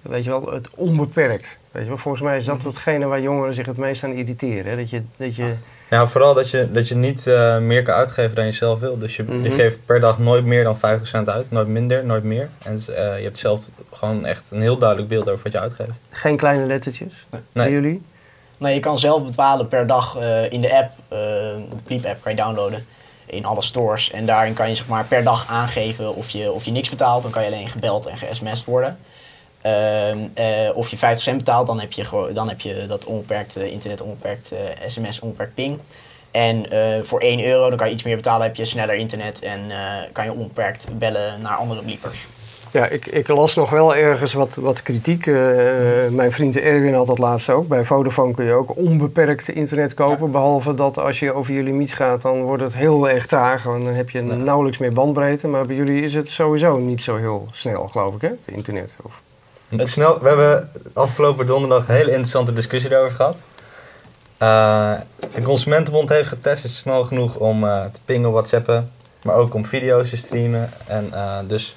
weet 0.02 0.24
je 0.24 0.30
wel, 0.30 0.52
het 0.54 0.70
onbeperkt. 0.76 1.58
Weet 1.72 1.82
je 1.84 1.88
wel, 1.90 1.98
volgens 1.98 2.24
mij 2.24 2.38
is 2.38 2.46
dat 2.46 2.64
hetgene 2.64 3.06
waar 3.06 3.22
jongeren 3.22 3.54
zich 3.54 3.66
het 3.66 3.78
meest 3.78 4.04
aan 4.04 4.12
irriteren. 4.14 4.66
Hè? 4.72 4.78
Dat 4.78 4.90
je, 4.90 5.02
dat 5.18 5.36
je, 5.36 5.54
Nou, 5.90 6.08
vooral 6.08 6.34
dat 6.34 6.50
je, 6.50 6.72
dat 6.72 6.88
je 6.88 6.96
niet 6.96 7.28
eh, 7.28 7.58
meer 7.58 7.84
kan 7.84 7.94
uitgeven 7.96 8.36
dan 8.36 8.46
je 8.46 8.52
zelf 8.52 8.80
wil. 8.80 8.98
Dus 8.98 9.16
je, 9.16 9.24
Mhm. 9.24 9.44
je 9.44 9.52
geeft 9.52 9.86
per 9.86 10.00
dag 10.00 10.20
nooit 10.20 10.46
meer 10.46 10.64
dan 10.64 10.78
50 10.78 11.08
cent 11.08 11.30
uit. 11.30 11.52
Nooit 11.52 11.68
minder, 11.68 12.06
nooit 12.06 12.24
meer. 12.24 12.50
En 12.64 12.84
eh, 12.88 13.18
je 13.18 13.24
hebt 13.24 13.38
zelf 13.40 13.66
gewoon 13.94 14.26
echt 14.26 14.44
een 14.52 14.62
heel 14.62 14.78
duidelijk 14.78 15.10
beeld 15.10 15.30
over 15.30 15.44
wat 15.44 15.52
je 15.52 15.60
uitgeeft. 15.60 15.90
geen 16.10 16.38
kleine 16.38 16.66
lettertjes 16.66 17.14
bij 17.30 17.40
Nee. 17.52 17.72
jullie. 17.72 18.02
Nee, 18.58 18.74
je 18.74 18.80
kan 18.80 19.00
zelf 19.00 19.26
bepalen 19.26 19.68
per 19.68 19.88
dag 19.88 20.18
eh, 20.18 20.52
in 20.52 20.62
de 20.62 20.74
app, 20.76 20.92
de 21.10 21.66
Bleep 21.84 22.06
app 22.06 22.22
kan 22.24 22.32
je 22.36 22.38
downloaden 22.42 22.86
in 23.26 23.46
alle 23.46 23.62
stores. 23.62 24.12
En 24.12 24.26
daarin 24.26 24.54
kan 24.54 24.70
je 24.70 24.76
zeg 24.76 24.88
maar 24.88 25.06
per 25.06 25.24
dag 25.24 25.48
aangeven 25.50 26.16
of 26.16 26.30
je, 26.30 26.52
of 26.52 26.66
je 26.66 26.72
niks 26.72 26.90
betaalt. 26.90 27.24
Dan 27.24 27.32
kan 27.32 27.42
je 27.44 27.52
alleen 27.52 27.70
gebeld 27.70 28.06
en 28.06 28.18
ge-sms'd 28.18 28.66
worden. 28.66 28.98
Ehm, 29.62 30.18
eh, 30.34 30.70
of 30.74 30.90
je 30.90 30.98
50 30.98 31.24
cent 31.24 31.38
betaalt, 31.38 31.68
dan 31.68 31.80
heb 31.80 31.92
je, 31.92 32.30
dan 32.34 32.50
heb 32.50 32.62
je 32.62 32.86
dat 32.88 33.06
onbeperkt 33.06 33.56
eh, 33.56 33.72
internet, 33.72 34.02
onbeperkt 34.02 34.52
eh, 34.52 34.60
sms, 34.88 35.20
onbeperkt 35.20 35.54
ping. 35.54 35.80
En 36.32 36.72
eh, 36.72 37.04
voor 37.04 37.20
1 37.20 37.46
euro, 37.46 37.70
dan 37.70 37.78
kan 37.78 37.88
je 37.88 37.94
iets 37.94 38.04
meer 38.04 38.16
betalen, 38.16 38.46
heb 38.46 38.56
je 38.56 38.66
sneller 38.66 38.96
internet 38.96 39.40
en 39.40 39.72
eh, 39.72 39.78
kan 40.12 40.26
je 40.26 40.34
onbeperkt 40.34 40.86
bellen 40.98 41.42
naar 41.42 41.56
andere 41.56 41.82
bliepers. 41.82 42.28
Ja, 42.72 42.88
ik, 42.88 43.06
ik 43.06 43.28
las 43.28 43.56
nog 43.56 43.70
wel 43.70 43.96
ergens 43.96 44.34
wat, 44.34 44.56
wat 44.56 44.84
kritiek. 44.84 45.28
Eh, 45.28 45.36
mijn 46.10 46.32
vriend 46.32 46.58
Erwin 46.58 46.94
had 46.94 47.08
dat 47.08 47.18
laatst 47.18 47.50
ook. 47.50 47.68
Bij 47.68 47.86
Vodafone 47.86 48.34
kun 48.34 48.46
je 48.46 48.54
ook 48.54 48.78
onbeperkt 48.78 49.50
internet 49.50 49.94
kopen. 49.94 50.32
Behalve 50.32 50.74
dat 50.74 51.00
als 51.00 51.20
je 51.20 51.34
over 51.34 51.54
je 51.54 51.64
limiet 51.64 51.94
gaat, 51.94 52.22
dan 52.22 52.42
wordt 52.42 52.64
het 52.64 52.74
heel 52.74 53.10
erg 53.10 53.28
traag. 53.28 53.64
Want 53.64 53.86
dan 53.86 53.94
heb 53.94 54.10
je 54.10 54.22
nauwelijks 54.22 54.78
meer 54.78 54.94
bandbreedte. 54.94 55.48
Maar 55.48 55.66
bij 55.66 55.76
jullie 55.76 56.02
is 56.02 56.14
het 56.14 56.30
sowieso 56.30 56.78
niet 56.78 57.04
zo 57.04 57.16
heel 57.16 57.48
snel, 57.52 57.88
geloof 57.88 58.16
ik, 58.16 58.22
hè? 58.22 58.28
Het 58.28 58.56
internet. 58.56 58.92
Of... 59.04 59.22
Het 59.78 59.90
snel, 59.90 60.20
we 60.20 60.28
hebben 60.28 60.70
afgelopen 60.94 61.46
donderdag 61.46 61.88
een 61.88 61.96
hele 61.96 62.10
interessante 62.10 62.54
discussie 62.54 62.90
daarover 62.90 63.16
gehad. 63.16 63.36
Eh, 64.38 64.94
de 65.34 65.42
Consumentenbond 65.42 66.10
heeft 66.10 66.28
getest, 66.28 66.64
het 66.64 66.72
is 66.72 66.78
snel 66.78 67.04
genoeg 67.04 67.36
om 67.36 67.64
eh, 67.64 67.84
te 67.86 68.00
pingen, 68.06 68.32
whatsappen, 68.32 68.92
maar 69.24 69.36
ook 69.36 69.54
om 69.54 69.66
video's 69.66 70.10
te 70.10 70.18
streamen. 70.18 70.70
En 70.88 71.14
eh, 71.14 71.38
dus 71.48 71.76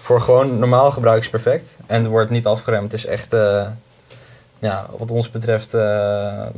voor 0.00 0.20
gewoon 0.20 0.58
normaal 0.58 0.90
gebruik 0.90 1.22
is 1.22 1.30
perfect. 1.30 1.76
En 1.86 2.04
er 2.04 2.10
wordt 2.10 2.30
niet 2.30 2.46
afgeremd. 2.46 2.92
Het 2.92 3.00
is 3.00 3.06
echt, 3.06 3.30
ja, 4.58 4.86
wat 4.98 5.10
ons 5.10 5.30
betreft 5.30 5.70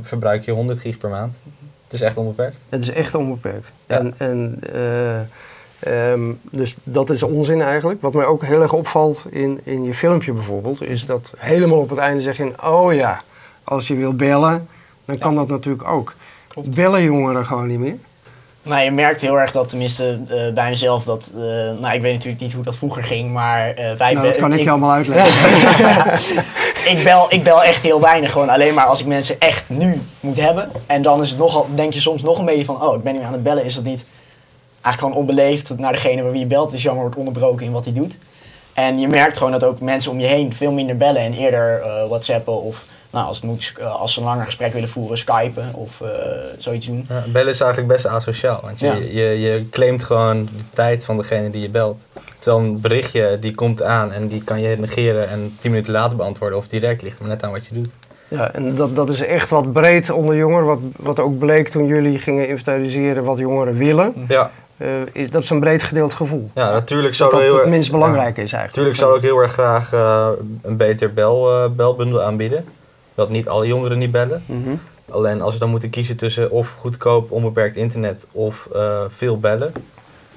verbruik 0.00 0.44
je 0.44 0.50
100 0.50 0.78
gig 0.78 0.98
per 0.98 1.10
maand. 1.10 1.34
Het 1.84 1.92
is 1.92 2.00
echt 2.00 2.16
onbeperkt. 2.16 2.56
Het 2.68 2.82
is 2.82 2.90
echt 2.90 3.14
onbeperkt. 3.14 3.72
Ja. 3.86 3.98
En, 3.98 4.14
en, 4.18 4.60
eh, 5.84 6.12
ehm, 6.12 6.32
dus 6.50 6.76
dat 6.82 7.10
is 7.10 7.22
onzin 7.22 7.62
eigenlijk. 7.62 8.02
Wat 8.02 8.14
mij 8.14 8.24
ook 8.24 8.44
heel 8.44 8.62
erg 8.62 8.72
opvalt 8.72 9.22
in, 9.30 9.60
in 9.64 9.84
je 9.84 9.94
filmpje 9.94 10.32
bijvoorbeeld, 10.32 10.82
is 10.82 11.06
dat 11.06 11.32
helemaal 11.36 11.78
op 11.78 11.90
het 11.90 11.98
einde 11.98 12.22
zeg 12.22 12.36
je: 12.36 12.52
Oh 12.64 12.94
ja, 12.94 13.22
als 13.64 13.88
je 13.88 13.94
wil 13.94 14.14
bellen, 14.14 14.68
dan 15.04 15.18
kan 15.18 15.34
dat 15.34 15.48
natuurlijk 15.48 15.88
ook. 15.88 16.14
Klopt. 16.48 16.74
Bellen 16.74 17.02
jongeren 17.02 17.46
gewoon 17.46 17.66
niet 17.66 17.78
meer? 17.78 17.96
Nou, 18.62 18.82
je 18.82 18.90
merkt 18.90 19.20
heel 19.20 19.38
erg 19.40 19.52
dat, 19.52 19.68
tenminste 19.68 20.20
eh, 20.28 20.54
bij 20.54 20.68
mezelf, 20.68 21.04
dat, 21.04 21.32
eh, 21.34 21.40
nou 21.80 21.94
ik 21.94 22.00
weet 22.00 22.12
natuurlijk 22.12 22.42
niet 22.42 22.52
hoe 22.52 22.64
dat 22.64 22.76
vroeger 22.76 23.02
ging, 23.04 23.32
maar 23.32 23.68
eh, 23.70 23.96
wij 23.96 24.12
Nou, 24.12 24.26
dat 24.26 24.36
kan 24.36 24.52
ik, 24.52 24.58
ik- 24.58 24.64
je 24.64 24.70
allemaal 24.70 24.92
uitleggen. 25.00 25.32
ik, 26.96 27.04
bel, 27.04 27.26
ik 27.28 27.42
bel 27.42 27.62
echt 27.64 27.82
heel 27.82 28.00
weinig, 28.00 28.32
gewoon 28.32 28.48
alleen 28.48 28.74
maar 28.74 28.84
als 28.84 29.00
ik 29.00 29.06
mensen 29.06 29.40
echt 29.40 29.68
nu 29.68 30.00
moet 30.20 30.40
hebben. 30.40 30.70
En 30.86 31.02
dan 31.02 31.20
is 31.22 31.30
het 31.30 31.38
nogal, 31.38 31.66
denk 31.74 31.92
je 31.92 32.00
soms 32.00 32.22
nog 32.22 32.38
een 32.38 32.44
beetje 32.44 32.64
van, 32.64 32.82
oh, 32.82 32.96
ik 32.96 33.02
ben 33.02 33.14
nu 33.14 33.20
aan 33.22 33.32
het 33.32 33.42
bellen, 33.42 33.64
is 33.64 33.74
dat 33.74 33.84
niet 33.84 34.04
eigenlijk 34.84 34.98
gewoon 34.98 35.14
onbeleefd 35.14 35.78
naar 35.78 35.92
degene 35.92 36.22
bij 36.22 36.30
wie 36.30 36.40
je 36.40 36.46
belt, 36.46 36.70
dus 36.70 36.82
jammer 36.82 37.02
wordt 37.02 37.18
onderbroken 37.18 37.66
in 37.66 37.72
wat 37.72 37.84
hij 37.84 37.92
doet. 37.92 38.18
En 38.72 38.98
je 38.98 39.08
merkt 39.08 39.36
gewoon 39.36 39.52
dat 39.52 39.64
ook 39.64 39.80
mensen 39.80 40.10
om 40.10 40.20
je 40.20 40.26
heen 40.26 40.54
veel 40.54 40.72
minder 40.72 40.96
bellen 40.96 41.22
en 41.22 41.32
eerder 41.32 41.80
eh, 41.80 42.06
whatsappen 42.08 42.62
of, 42.62 42.84
nou, 43.10 43.26
als, 43.26 43.36
het 43.36 43.46
moet, 43.46 43.72
eh, 43.78 44.00
als 44.00 44.12
ze 44.12 44.20
een 44.20 44.26
langer 44.26 44.44
gesprek 44.44 44.72
willen 44.72 44.88
voeren, 44.88 45.18
skypen 45.18 45.74
of 45.74 46.00
eh, 46.00 46.08
zoiets 46.58 46.86
doen. 46.86 47.06
Ja, 47.08 47.24
bellen 47.32 47.52
is 47.52 47.60
eigenlijk 47.60 47.92
best 47.92 48.06
asociaal. 48.06 48.60
Want 48.62 48.78
je, 48.80 48.86
Ja. 48.86 48.94
je, 48.94 49.40
je 49.40 49.68
claimt 49.70 50.02
gewoon 50.04 50.44
de 50.44 50.50
tijd 50.72 51.04
van 51.04 51.16
degene 51.16 51.50
die 51.50 51.62
je 51.62 51.68
belt. 51.68 52.00
Terwijl 52.38 52.64
een 52.64 52.80
berichtje 52.80 53.38
die 53.40 53.54
komt 53.54 53.82
aan 53.82 54.12
en 54.12 54.28
die 54.28 54.44
kan 54.44 54.60
je 54.60 54.76
negeren 54.78 55.28
en 55.28 55.56
tien 55.60 55.70
minuten 55.70 55.92
later 55.92 56.16
beantwoorden 56.16 56.58
of 56.58 56.68
direct 56.68 57.02
ligt 57.02 57.20
maar 57.20 57.28
net 57.28 57.42
aan 57.42 57.52
wat 57.52 57.66
je 57.66 57.74
doet. 57.74 57.90
Ja, 58.28 58.52
en 58.52 58.74
dat, 58.74 58.96
dat 58.96 59.08
is 59.08 59.20
echt 59.20 59.50
wat 59.50 59.72
breed 59.72 60.10
onder 60.10 60.36
jongeren. 60.36 60.66
Wat, 60.66 60.78
wat 60.96 61.18
ook 61.20 61.38
bleek 61.38 61.68
toen 61.68 61.86
jullie 61.86 62.18
gingen 62.18 62.48
inventariseren 62.48 63.24
wat 63.24 63.38
jongeren 63.38 63.74
willen. 63.74 64.14
Ja, 64.28 64.50
Eh, 64.76 64.88
is, 65.12 65.30
dat 65.30 65.42
is 65.42 65.50
een 65.50 65.60
breed 65.60 65.82
gedeeld 65.82 66.14
gevoel. 66.14 66.50
ja 66.54 66.70
natuurlijk 66.70 67.08
Dat 67.08 67.16
zouden 67.16 67.38
dat 67.38 67.48
heel 67.48 67.58
het 67.60 67.68
minst 67.68 67.90
belangrijk 67.90 68.36
is 68.36 68.52
eigenlijk. 68.52 68.66
natuurlijk 68.66 68.96
zou 68.96 69.16
ik 69.16 69.22
heel 69.22 69.38
erg 69.38 69.52
graag 69.52 69.92
eh, 69.92 70.28
een 70.62 70.76
beter 70.76 71.12
bel, 71.14 71.50
eh, 71.64 71.70
belbundel 71.70 72.22
aanbieden. 72.22 72.64
Dat 73.14 73.28
niet 73.30 73.48
alle 73.48 73.66
jongeren 73.66 73.98
niet 73.98 74.10
bellen. 74.10 74.42
Mhm. 74.46 74.74
Alleen 75.10 75.40
als 75.42 75.52
we 75.54 75.60
dan 75.60 75.70
moeten 75.70 75.90
kiezen 75.90 76.16
tussen 76.16 76.50
of 76.50 76.74
goedkoop 76.78 77.30
onbeperkt 77.30 77.76
internet 77.76 78.26
of 78.32 78.68
eh, 78.74 79.00
veel 79.16 79.38
bellen, 79.38 79.72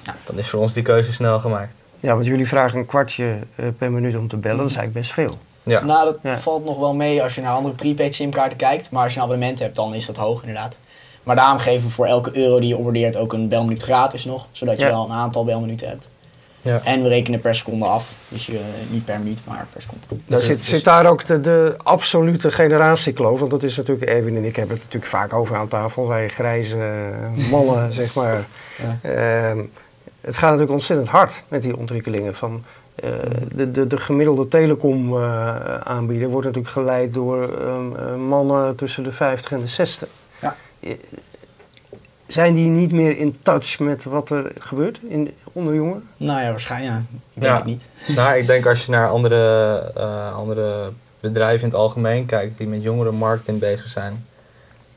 Ja. 0.00 0.14
dan 0.26 0.38
is 0.38 0.48
voor 0.50 0.60
ons 0.60 0.72
die 0.72 0.82
keuze 0.82 1.12
snel 1.12 1.38
gemaakt. 1.38 1.72
Ja, 2.00 2.14
want 2.14 2.26
jullie 2.26 2.48
vragen 2.48 2.78
een 2.78 2.86
kwartje 2.86 3.38
eh, 3.54 3.66
per 3.78 3.92
minuut 3.92 4.16
om 4.16 4.28
te 4.28 4.36
bellen. 4.36 4.58
Dat 4.58 4.70
is 4.70 4.76
eigenlijk 4.76 5.06
best 5.06 5.12
veel. 5.12 5.38
Ja. 5.62 5.84
Nou, 5.84 6.04
dat 6.04 6.18
Ja. 6.22 6.38
valt 6.38 6.64
nog 6.64 6.78
wel 6.78 6.94
mee 6.94 7.22
als 7.22 7.34
je 7.34 7.40
naar 7.40 7.52
andere 7.52 7.74
prepaid 7.74 8.14
simkaarten 8.14 8.56
kijkt. 8.58 8.90
Maar 8.90 9.02
als 9.02 9.12
je 9.12 9.18
een 9.18 9.24
abonnement 9.24 9.58
hebt, 9.58 9.76
dan 9.76 9.94
is 9.94 10.06
dat 10.06 10.16
hoog 10.16 10.40
inderdaad. 10.40 10.78
Maar 11.28 11.36
daarom 11.36 11.58
geven 11.58 11.82
we 11.82 11.90
voor 11.90 12.06
elke 12.06 12.36
euro 12.36 12.58
die 12.60 12.68
je 12.68 12.76
ordeert 12.76 13.16
ook 13.16 13.32
een 13.32 13.48
belminuut 13.48 13.82
gratis 13.82 14.24
nog. 14.24 14.46
Zodat 14.52 14.78
je 14.78 14.84
Ja. 14.84 14.90
wel 14.90 15.04
een 15.04 15.12
aantal 15.12 15.44
belminuten 15.44 15.88
hebt. 15.88 16.08
Ja. 16.62 16.80
En 16.84 17.02
we 17.02 17.08
rekenen 17.08 17.40
per 17.40 17.54
seconde 17.54 17.84
af. 17.84 18.12
Dus 18.28 18.46
je, 18.46 18.60
niet 18.90 19.04
per 19.04 19.18
minuut, 19.18 19.38
maar 19.44 19.66
per 19.72 19.82
seconde. 19.82 20.04
Daar 20.08 20.38
Dus 20.38 20.46
zit, 20.46 20.64
zit 20.64 20.84
daar 20.84 21.06
ook 21.06 21.26
de, 21.26 21.40
de 21.40 21.74
absolute 21.82 22.50
generatiekloof. 22.52 23.38
Want 23.38 23.50
dat 23.50 23.62
is 23.62 23.76
natuurlijk, 23.76 24.10
Erwin 24.10 24.36
en 24.36 24.44
ik 24.44 24.56
hebben 24.56 24.74
het 24.74 24.84
natuurlijk 24.84 25.12
vaak 25.12 25.32
over 25.32 25.56
aan 25.56 25.68
tafel. 25.68 26.08
Wij 26.08 26.28
grijze 26.28 26.76
eh, 26.76 27.50
mannen, 27.50 27.92
zeg 27.92 28.14
maar. 28.14 28.44
Ja. 28.76 29.10
Ehm, 29.10 29.58
het 30.20 30.34
gaat 30.36 30.50
natuurlijk 30.50 30.72
ontzettend 30.72 31.08
hard 31.08 31.42
met 31.48 31.62
die 31.62 31.76
ontwikkelingen. 31.76 32.34
Van, 32.34 32.64
eh, 32.94 33.10
de, 33.54 33.70
de, 33.70 33.86
de 33.86 33.96
gemiddelde 33.96 34.48
telecom 34.48 35.16
eh, 35.16 35.76
aanbieder 35.78 36.28
wordt 36.28 36.46
natuurlijk 36.46 36.74
geleid 36.74 37.14
door 37.14 37.42
ehm, 37.42 37.96
eh, 37.96 38.14
mannen 38.14 38.76
tussen 38.76 39.04
de 39.04 39.12
50 39.12 39.52
en 39.52 39.60
de 39.60 39.66
60. 39.66 40.08
Ja. 40.40 40.56
Zijn 42.26 42.54
die 42.54 42.68
niet 42.68 42.92
meer 42.92 43.18
in 43.18 43.36
touch 43.42 43.78
met 43.78 44.04
wat 44.04 44.30
er 44.30 44.52
gebeurt 44.58 45.00
in, 45.08 45.34
onder 45.52 45.74
jongeren? 45.74 46.08
Nou 46.16 46.40
ja, 46.40 46.50
waarschijnlijk. 46.50 46.92
Ja. 46.92 47.00
Ik 47.34 47.42
denk 47.42 47.44
Ja. 47.44 47.56
het 47.56 47.64
niet. 47.64 47.82
Nou, 48.16 48.36
ik 48.36 48.46
denk 48.46 48.66
als 48.66 48.84
je 48.84 48.90
naar 48.90 49.08
andere, 49.08 49.76
eh, 49.96 50.34
andere 50.34 50.90
bedrijven 51.20 51.60
in 51.60 51.68
het 51.68 51.78
algemeen 51.78 52.26
kijkt 52.26 52.58
die 52.58 52.66
met 52.66 52.82
jongere 52.82 53.12
marketing 53.12 53.58
bezig 53.58 53.88
zijn, 53.88 54.26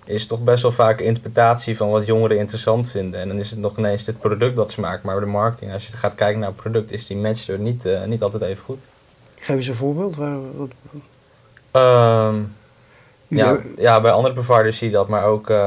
is 0.06 0.20
het 0.20 0.30
toch 0.30 0.44
best 0.44 0.62
wel 0.62 0.72
vaak 0.72 1.00
interpretatie 1.00 1.78
van 1.78 1.90
wat 1.90 2.06
jongeren 2.06 2.38
interessant 2.38 2.90
vinden. 2.92 3.20
En 3.20 3.28
dan 3.28 3.38
is 3.38 3.50
het 3.50 3.60
nog 3.60 3.78
ineens 3.78 4.06
het 4.06 4.20
product 4.20 4.56
dat 4.56 4.72
ze 4.72 4.80
maken, 4.80 5.02
maar 5.06 5.20
de 5.20 5.26
marketing, 5.26 5.74
als 5.74 5.88
je 5.88 5.98
gaat 5.98 6.16
kijken 6.16 6.40
naar 6.40 6.50
het 6.50 6.58
product, 6.58 6.92
is 6.92 7.06
die 7.06 7.18
match 7.18 7.48
er 7.48 7.60
niet, 7.60 7.86
eh, 7.86 8.04
niet 8.04 8.22
altijd 8.22 8.44
even 8.44 8.64
goed. 8.64 8.80
Geef 9.40 9.56
eens 9.56 9.68
een 9.68 9.74
voorbeeld. 9.76 10.16
Waar, 10.16 10.38
wat, 10.58 10.70
Ehm, 11.72 12.36
ja, 13.38 13.58
ja, 13.78 14.02
bij 14.02 14.12
andere 14.12 14.34
providers 14.34 14.78
zie 14.78 14.88
je 14.88 14.94
dat, 14.94 15.08
maar 15.08 15.24
ook 15.24 15.50
eh, 15.50 15.58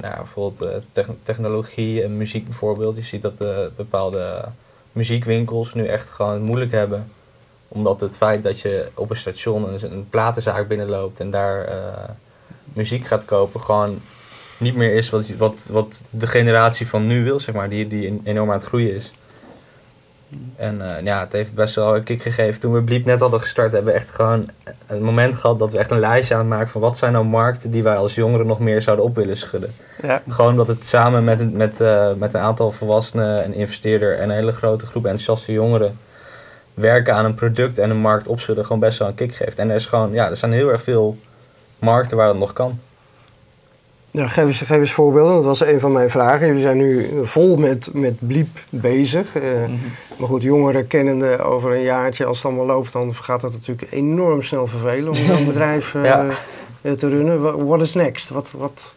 nou, 0.00 0.16
bijvoorbeeld 0.16 0.70
eh, 0.70 0.76
techn- 0.92 1.18
technologie 1.22 2.02
en 2.02 2.16
muziek 2.16 2.44
bijvoorbeeld. 2.44 2.96
Je 2.96 3.02
ziet 3.02 3.22
dat 3.22 3.40
eh, 3.40 3.58
bepaalde 3.76 4.44
muziekwinkels 4.92 5.74
nu 5.74 5.86
echt 5.86 6.08
gewoon 6.08 6.32
het 6.32 6.42
moeilijk 6.42 6.72
hebben. 6.72 7.10
Omdat 7.68 8.00
het 8.00 8.16
feit 8.16 8.42
dat 8.42 8.60
je 8.60 8.88
op 8.94 9.10
een 9.10 9.16
station 9.16 9.68
een, 9.68 9.92
een 9.92 10.08
platenzaak 10.10 10.68
binnenloopt 10.68 11.20
en 11.20 11.30
daar 11.30 11.68
muziek 12.72 13.06
gaat 13.06 13.24
kopen, 13.24 13.60
gewoon 13.60 14.00
niet 14.56 14.74
meer 14.76 14.94
is 14.94 15.10
wat, 15.10 15.28
wat, 15.36 15.68
wat 15.70 16.00
de 16.10 16.26
generatie 16.26 16.88
van 16.88 17.06
nu 17.06 17.24
wil, 17.24 17.40
zeg 17.40 17.54
maar, 17.54 17.68
die, 17.68 17.86
die 17.86 18.20
enorm 18.24 18.48
aan 18.48 18.56
het 18.56 18.66
groeien 18.66 18.94
is. 18.94 19.12
En 20.56 20.96
eh, 20.96 21.04
ja, 21.04 21.20
het 21.20 21.32
heeft 21.32 21.54
best 21.54 21.74
wel 21.74 21.96
een 21.96 22.02
kick 22.02 22.22
gegeven. 22.22 22.60
Toen 22.60 22.72
we 22.72 22.82
Bliep 22.82 23.04
net 23.04 23.20
hadden 23.20 23.40
gestart, 23.40 23.72
hebben 23.72 23.92
we 23.92 23.98
echt 23.98 24.10
gewoon 24.10 24.48
een 24.86 25.02
moment 25.02 25.34
gehad 25.34 25.58
dat 25.58 25.72
we 25.72 25.78
echt 25.78 25.90
een 25.90 25.98
lijstje 25.98 26.34
aan 26.34 26.40
het 26.40 26.48
maken 26.48 26.68
van 26.68 26.80
wat 26.80 26.98
zijn 26.98 27.12
nou 27.12 27.24
markten 27.24 27.70
die 27.70 27.82
wij 27.82 27.96
als 27.96 28.14
jongeren 28.14 28.46
nog 28.46 28.58
meer 28.58 28.82
zouden 28.82 29.04
op 29.04 29.14
willen 29.14 29.36
schudden. 29.36 29.70
ja. 30.02 30.22
Gewoon 30.28 30.56
dat 30.56 30.68
het 30.68 30.86
samen 30.86 31.24
met 31.24 31.40
een, 31.40 31.56
met, 31.56 31.80
eh, 31.80 32.12
met 32.12 32.34
een 32.34 32.40
aantal 32.40 32.70
volwassenen, 32.70 33.44
een 33.44 33.54
investeerder 33.54 34.18
en 34.18 34.22
een 34.22 34.34
hele 34.34 34.52
grote 34.52 34.86
groep 34.86 35.04
enthousiaste 35.04 35.52
jongeren 35.52 35.98
werken 36.74 37.14
aan 37.14 37.24
een 37.24 37.34
product 37.34 37.78
en 37.78 37.90
een 37.90 38.00
markt 38.00 38.28
opschudden 38.28 38.64
gewoon 38.64 38.80
best 38.80 38.98
wel 38.98 39.08
een 39.08 39.14
kick 39.14 39.34
geeft. 39.34 39.58
En 39.58 39.68
er, 39.68 39.74
is 39.74 39.86
gewoon, 39.86 40.12
ja, 40.12 40.28
er 40.28 40.36
zijn 40.36 40.52
heel 40.52 40.68
erg 40.68 40.82
veel 40.82 41.18
markten 41.78 42.16
waar 42.16 42.26
dat 42.26 42.38
nog 42.38 42.52
kan. 42.52 42.80
Ja, 44.12 44.28
geef, 44.28 44.44
eens, 44.44 44.60
geef 44.60 44.78
eens 44.78 44.92
voorbeelden. 44.92 45.34
Dat 45.34 45.44
was 45.44 45.60
een 45.64 45.80
van 45.80 45.92
mijn 45.92 46.10
vragen. 46.10 46.46
Jullie 46.46 46.62
zijn 46.62 46.76
nu 46.76 47.10
vol 47.22 47.56
met, 47.56 47.88
met 47.92 48.14
bliep 48.18 48.58
bezig. 48.68 49.34
Eh, 49.36 49.42
Mhm. 49.42 49.72
Maar 50.16 50.28
goed, 50.28 50.42
jongeren 50.42 50.86
kennende 50.86 51.42
over 51.42 51.72
een 51.72 51.82
jaartje, 51.82 52.24
als 52.24 52.36
het 52.36 52.46
allemaal 52.46 52.66
loopt, 52.66 52.92
dan 52.92 53.14
gaat 53.14 53.40
dat 53.40 53.52
natuurlijk 53.52 53.92
enorm 53.92 54.42
snel 54.42 54.66
vervelen 54.66 55.08
om 55.08 55.14
zo'n 55.14 55.44
bedrijf 55.52 55.94
eh, 55.94 56.04
Ja. 56.04 56.26
eh, 56.80 56.92
te 56.92 57.08
runnen. 57.08 57.66
What 57.66 57.80
is 57.80 57.94
next? 57.94 58.28
Wat, 58.28 58.50
wat, 58.56 58.92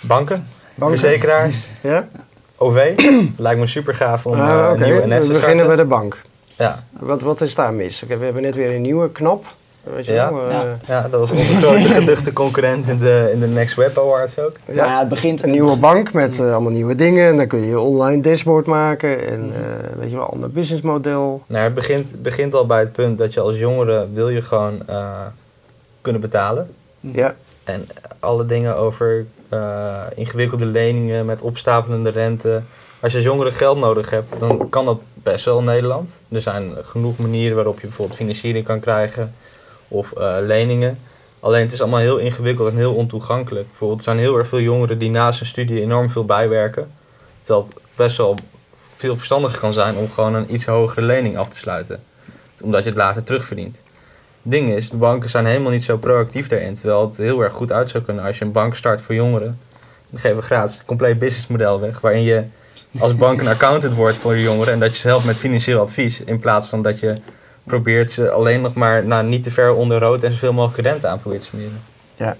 Banken, 0.00 0.46
banken? 0.74 0.98
verzekeraars, 0.98 1.66
Ja? 1.82 2.08
OV. 2.56 2.92
Lijkt 3.36 3.60
me 3.60 3.66
super 3.66 3.94
gaaf 3.94 4.26
om 4.26 4.32
Oké, 4.32 4.40
een 4.42 4.82
nieuwe 4.82 5.06
NS 5.06 5.18
we 5.18 5.26
te 5.26 5.32
beginnen 5.40 5.66
bij 5.66 5.76
de 5.76 5.84
bank. 5.84 6.22
Ja. 6.56 6.84
Wat, 6.92 7.20
wat 7.22 7.40
is 7.40 7.54
daar 7.54 7.74
mis? 7.74 8.00
We 8.08 8.24
hebben 8.24 8.42
net 8.42 8.54
weer 8.54 8.74
een 8.74 8.82
nieuwe 8.82 9.10
knop. 9.10 9.46
Weet 9.94 10.06
je 10.06 10.12
Ja. 10.12 10.32
wel? 10.32 10.48
eh, 10.48 10.52
Ja. 10.52 10.78
ja, 10.86 11.08
dat 11.08 11.20
was 11.20 11.30
onze 11.30 11.44
grote 11.56 11.80
geduchte 11.80 12.32
concurrent 12.32 12.88
in 12.88 12.98
de, 12.98 13.30
in 13.32 13.40
de 13.40 13.46
Next 13.46 13.74
Web 13.74 13.98
Awards 13.98 14.38
ook. 14.38 14.52
ja. 14.66 14.74
Ja, 14.84 14.98
het 14.98 15.08
begint 15.08 15.42
Een 15.42 15.50
nieuwe 15.50 15.76
bank 15.76 16.12
met 16.12 16.40
eh, 16.40 16.52
allemaal 16.52 16.72
nieuwe 16.72 16.94
dingen. 16.94 17.28
En 17.28 17.36
dan 17.36 17.46
kun 17.46 17.60
je 17.60 17.66
je 17.66 17.78
online 17.78 18.22
dashboard 18.22 18.66
maken. 18.66 19.26
En 19.28 19.52
eh, 19.54 19.96
weet 19.98 20.10
je 20.10 20.16
wel, 20.16 20.26
ander 20.32 20.50
businessmodel. 20.50 21.42
Nou, 21.46 21.64
het 21.64 21.74
begint, 21.74 22.10
het 22.10 22.22
begint 22.22 22.54
al 22.54 22.66
bij 22.66 22.80
het 22.80 22.92
punt 22.92 23.18
dat 23.18 23.34
je 23.34 23.40
als 23.40 23.58
jongere 23.58 24.06
wil 24.12 24.28
je 24.28 24.42
gewoon 24.42 24.82
eh, 24.86 25.10
kunnen 26.00 26.20
betalen. 26.20 26.70
Ja, 27.00 27.34
En 27.64 27.86
alle 28.20 28.46
dingen 28.46 28.76
over 28.76 29.26
eh, 29.48 29.94
ingewikkelde 30.14 30.66
leningen 30.66 31.26
met 31.26 31.40
opstapelende 31.42 32.10
rente. 32.10 32.62
Als 33.00 33.12
je 33.12 33.18
als 33.18 33.26
jongere 33.26 33.52
geld 33.52 33.78
nodig 33.78 34.10
hebt, 34.10 34.38
dan 34.40 34.68
kan 34.68 34.84
dat 34.84 35.00
best 35.14 35.44
wel 35.44 35.58
in 35.58 35.64
Nederland. 35.64 36.16
Er 36.28 36.40
zijn 36.40 36.70
genoeg 36.82 37.18
manieren 37.18 37.56
waarop 37.56 37.80
je 37.80 37.86
bijvoorbeeld 37.86 38.18
financiering 38.18 38.64
kan 38.64 38.80
krijgen 38.80 39.34
of 39.88 40.12
eh, 40.12 40.36
leningen. 40.40 40.96
Alleen 41.40 41.62
het 41.62 41.72
is 41.72 41.80
allemaal 41.80 42.00
heel 42.00 42.18
ingewikkeld 42.18 42.68
en 42.68 42.76
heel 42.76 42.94
ontoegankelijk. 42.94 43.66
Bijvoorbeeld, 43.68 43.98
er 43.98 44.04
zijn 44.04 44.18
heel 44.18 44.38
erg 44.38 44.48
veel 44.48 44.60
jongeren 44.60 44.98
die 44.98 45.10
naast 45.10 45.38
hun 45.38 45.48
studie 45.48 45.80
enorm 45.80 46.10
veel 46.10 46.24
bijwerken. 46.24 46.90
Terwijl 47.42 47.66
het 47.66 47.74
best 47.94 48.16
wel 48.16 48.36
veel 48.96 49.16
verstandiger 49.16 49.58
kan 49.58 49.72
zijn 49.72 49.96
om 49.96 50.10
gewoon 50.10 50.34
een 50.34 50.54
iets 50.54 50.64
hogere 50.64 51.02
lening 51.02 51.36
af 51.36 51.48
te 51.48 51.58
sluiten. 51.58 52.02
Omdat 52.62 52.82
je 52.82 52.88
het 52.88 52.98
later 52.98 53.22
terugverdient. 53.22 53.76
Het 54.42 54.52
ding 54.54 54.70
is, 54.70 54.90
de 54.90 54.96
banken 54.96 55.30
zijn 55.30 55.46
helemaal 55.46 55.70
niet 55.70 55.84
zo 55.84 55.96
proactief 55.96 56.48
daarin. 56.48 56.74
Terwijl 56.74 57.00
het 57.00 57.16
heel 57.16 57.40
erg 57.40 57.52
goed 57.52 57.72
uit 57.72 57.90
zou 57.90 58.04
kunnen 58.04 58.24
als 58.24 58.38
je 58.38 58.44
een 58.44 58.52
bank 58.52 58.74
start 58.74 59.02
voor 59.02 59.14
jongeren. 59.14 59.58
Dan 60.10 60.20
geven 60.20 60.36
we 60.36 60.42
gratis 60.42 60.78
een 60.78 60.84
compleet 60.84 61.18
businessmodel 61.18 61.80
weg. 61.80 62.00
Waarin 62.00 62.22
je 62.22 62.44
als 62.98 63.16
bank 63.16 63.40
een 63.40 63.48
accountant 63.48 63.94
wordt 63.94 64.18
voor 64.18 64.34
de 64.34 64.42
jongeren. 64.42 64.72
En 64.72 64.80
dat 64.80 64.94
je 64.94 65.00
ze 65.00 65.06
helpt 65.06 65.24
met 65.24 65.38
financieel 65.38 65.80
advies. 65.80 66.20
In 66.20 66.38
plaats 66.38 66.68
van 66.68 66.82
dat 66.82 67.00
je 67.00 67.14
probeert 67.66 68.10
ze 68.10 68.30
alleen 68.30 68.60
nog 68.60 68.74
maar 68.74 69.06
nou, 69.06 69.24
niet 69.26 69.42
te 69.42 69.50
ver 69.50 69.74
onder 69.74 69.98
rood 70.00 70.22
en 70.22 70.30
zoveel 70.30 70.52
mogelijk 70.52 70.88
rente 70.88 71.06
aan 71.06 71.18
probeert 71.20 71.42
te 71.42 71.48
smeren. 71.48 71.80
ja. 72.16 72.36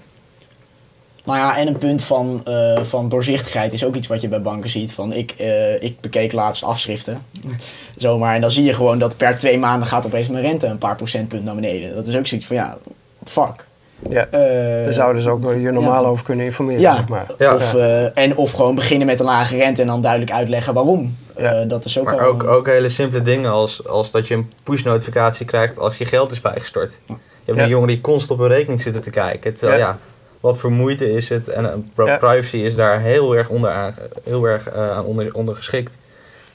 Nou 1.23 1.39
ja, 1.39 1.57
en 1.57 1.67
een 1.67 1.77
punt 1.77 2.03
van, 2.03 2.41
eh, 2.45 2.81
van 2.81 3.09
doorzichtigheid 3.09 3.73
is 3.73 3.83
ook 3.83 3.95
iets 3.95 4.07
wat 4.07 4.21
je 4.21 4.27
bij 4.27 4.41
banken 4.41 4.69
ziet. 4.69 4.93
Van 4.93 5.13
ik, 5.13 5.31
eh, 5.31 5.81
ik 5.81 6.01
bekeek 6.01 6.31
laatst 6.31 6.63
afschriften, 6.63 7.21
zomaar. 7.97 8.35
En 8.35 8.41
dan 8.41 8.51
zie 8.51 8.63
je 8.63 8.73
gewoon 8.73 8.99
dat 8.99 9.17
per 9.17 9.37
twee 9.37 9.57
maanden 9.57 9.87
gaat 9.87 10.05
opeens 10.05 10.29
mijn 10.29 10.43
rente 10.43 10.65
een 10.67 10.77
paar 10.77 10.95
procentpunt 10.95 11.43
naar 11.43 11.55
beneden. 11.55 11.95
Dat 11.95 12.07
is 12.07 12.17
ook 12.17 12.27
zoiets 12.27 12.47
van, 12.47 12.55
ja, 12.55 12.77
what 13.19 13.29
fuck. 13.47 13.65
ja. 14.09 14.25
Eh, 14.25 14.83
Daar 14.83 14.93
zouden 14.93 15.21
ze 15.21 15.29
ook 15.29 15.43
wel 15.43 15.53
je 15.53 15.71
normaal 15.71 16.03
ja. 16.03 16.07
over 16.09 16.25
kunnen 16.25 16.45
informeren, 16.45 16.81
Ja. 16.81 16.95
zeg 16.95 17.07
maar. 17.07 17.25
Ja. 17.37 17.55
Of, 17.55 17.73
eh, 17.73 18.17
en 18.17 18.35
of 18.37 18.51
gewoon 18.51 18.75
beginnen 18.75 19.07
met 19.07 19.19
een 19.19 19.25
lage 19.25 19.57
rente 19.57 19.81
en 19.81 19.87
dan 19.87 20.01
duidelijk 20.01 20.31
uitleggen 20.31 20.73
waarom. 20.73 21.17
Ja. 21.37 21.51
Eh, 21.53 21.69
dat 21.69 21.85
is 21.85 21.99
ook 21.99 22.05
Maar 22.05 22.19
al 22.19 22.27
ook, 22.27 22.43
ook 22.43 22.67
hele 22.67 22.89
simpele 22.89 23.21
dingen 23.21 23.51
als, 23.51 23.87
als 23.87 24.11
dat 24.11 24.27
je 24.27 24.33
een 24.35 24.51
push-notificatie 24.63 25.45
krijgt 25.45 25.79
als 25.79 25.97
je 25.97 26.05
geld 26.05 26.31
is 26.31 26.41
bijgestort. 26.41 26.91
Je 27.05 27.13
hebt 27.45 27.57
Ja. 27.57 27.63
een 27.63 27.69
jongen 27.69 27.87
die 27.87 28.01
constant 28.01 28.39
op 28.39 28.45
een 28.45 28.51
rekening 28.51 28.81
zitten 28.81 29.01
te 29.01 29.09
kijken. 29.09 29.53
Terwijl 29.53 29.79
Ja. 29.79 29.87
ja, 29.87 29.97
wat 30.39 30.59
voor 30.59 30.71
moeite 30.71 31.11
is 31.11 31.29
het? 31.29 31.47
En 31.47 31.65
eh, 31.95 32.17
privacy 32.17 32.57
is 32.57 32.75
daar 32.75 32.99
heel 32.99 33.35
erg 33.35 33.49
onder, 33.49 33.71
aan, 33.71 33.95
heel 34.23 34.45
erg, 34.45 34.69
eh, 34.69 34.91
aan 34.91 35.03
onder, 35.05 35.33
onder 35.33 35.55
geschikt. 35.55 35.97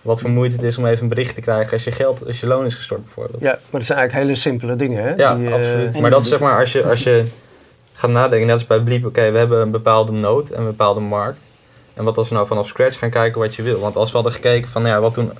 Wat 0.02 0.20
voor 0.20 0.30
moeite 0.30 0.56
het 0.56 0.64
is 0.64 0.78
om 0.78 0.86
even 0.86 1.02
een 1.02 1.08
bericht 1.08 1.34
te 1.34 1.40
krijgen 1.40 1.72
als 1.72 1.84
je 1.84 1.92
geld, 1.92 2.26
als 2.26 2.40
je 2.40 2.46
loon 2.46 2.66
is 2.66 2.74
gestort 2.74 3.04
bijvoorbeeld. 3.04 3.42
Ja, 3.42 3.48
maar 3.50 3.80
dat 3.80 3.84
zijn 3.84 3.98
eigenlijk 3.98 4.26
hele 4.28 4.38
simpele 4.38 4.76
dingen, 4.76 5.02
hè? 5.02 5.14
Ja, 5.14 5.34
Die, 5.34 5.52
absoluut. 5.52 6.00
Maar 6.00 6.10
dat 6.10 6.22
is 6.22 6.28
zeg 6.28 6.38
maar 6.38 6.58
als 6.60 6.72
je, 6.72 6.84
als 6.84 7.02
je 7.02 7.24
gaat 7.92 8.10
nadenken, 8.10 8.46
net 8.46 8.54
als 8.56 8.66
bij 8.66 8.80
Bliep, 8.80 9.04
oké, 9.06 9.30
we 9.30 9.38
hebben 9.38 9.60
een 9.60 9.70
bepaalde 9.70 10.12
nood 10.12 10.48
en 10.48 10.60
een 10.60 10.66
bepaalde 10.66 11.00
markt. 11.00 11.40
En 11.94 12.04
wat 12.04 12.16
als 12.16 12.28
we 12.28 12.34
nou 12.34 12.46
vanaf 12.46 12.66
scratch 12.66 12.98
gaan 12.98 13.10
kijken 13.10 13.40
wat 13.40 13.54
je 13.54 13.62
wil? 13.62 13.80
Want 13.80 13.96
als 13.96 14.08
we 14.10 14.14
hadden 14.14 14.32
gekeken 14.34 14.70
van, 14.70 14.82
nou 14.82 14.94
ja, 14.94 15.00
wat, 15.00 15.14
doen, 15.14 15.30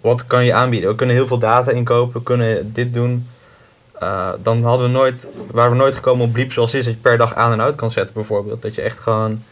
wat 0.00 0.26
kan 0.26 0.44
je 0.44 0.52
aanbieden? 0.54 0.90
We 0.90 0.94
kunnen 0.96 1.14
heel 1.16 1.26
veel 1.26 1.38
data 1.38 1.70
inkopen, 1.70 2.16
we 2.18 2.22
kunnen 2.22 2.72
dit 2.72 2.94
doen. 2.94 3.28
eh, 3.98 4.28
dan 4.42 4.62
hadden 4.64 4.86
we 4.86 4.92
nooit, 4.92 5.26
waren 5.50 5.70
we 5.70 5.76
nooit 5.76 5.94
gekomen 5.94 6.26
op 6.26 6.32
Bliep 6.32 6.52
zoals 6.52 6.72
het 6.72 6.80
is, 6.80 6.86
dat 6.86 6.94
je 6.94 7.00
per 7.00 7.18
dag 7.18 7.34
aan 7.34 7.52
en 7.52 7.60
uit 7.60 7.74
kan 7.74 7.90
zetten 7.90 8.14
bijvoorbeeld. 8.14 8.62
Dat 8.62 8.74
je 8.74 8.82
echt 8.82 8.98
gewoon, 8.98 9.42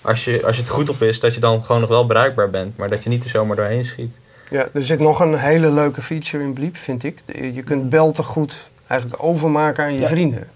als 0.00 0.24
je, 0.24 0.46
als 0.46 0.56
je 0.56 0.62
het 0.62 0.70
goed 0.70 0.88
op 0.88 1.02
is, 1.02 1.20
dat 1.20 1.34
je 1.34 1.40
dan 1.40 1.62
gewoon 1.62 1.80
nog 1.80 1.90
wel 1.90 2.06
bereikbaar 2.06 2.50
bent. 2.50 2.76
Maar 2.76 2.88
dat 2.88 3.02
je 3.02 3.08
niet 3.08 3.24
er 3.24 3.30
zomaar 3.30 3.56
doorheen 3.56 3.84
schiet. 3.84 4.14
Ja, 4.50 4.68
er 4.72 4.84
zit 4.84 4.98
nog 5.00 5.20
een 5.20 5.34
hele 5.36 5.70
leuke 5.72 6.02
feature 6.02 6.42
in 6.44 6.52
Bliep, 6.52 6.76
vind 6.76 7.04
ik. 7.04 7.22
Je 7.52 7.62
kunt 7.62 7.88
belten 7.88 8.24
goed 8.24 8.56
eigenlijk 8.86 9.22
overmaken 9.22 9.84
aan 9.84 9.92
je 9.92 9.98
Ja. 10.00 10.06
vrienden. 10.08 10.48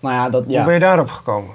Nou 0.00 0.14
ja, 0.14 0.28
dat, 0.30 0.44
ja. 0.48 0.56
Hoe 0.56 0.64
ben 0.64 0.74
je 0.74 0.80
daarop 0.80 1.10
gekomen? 1.10 1.54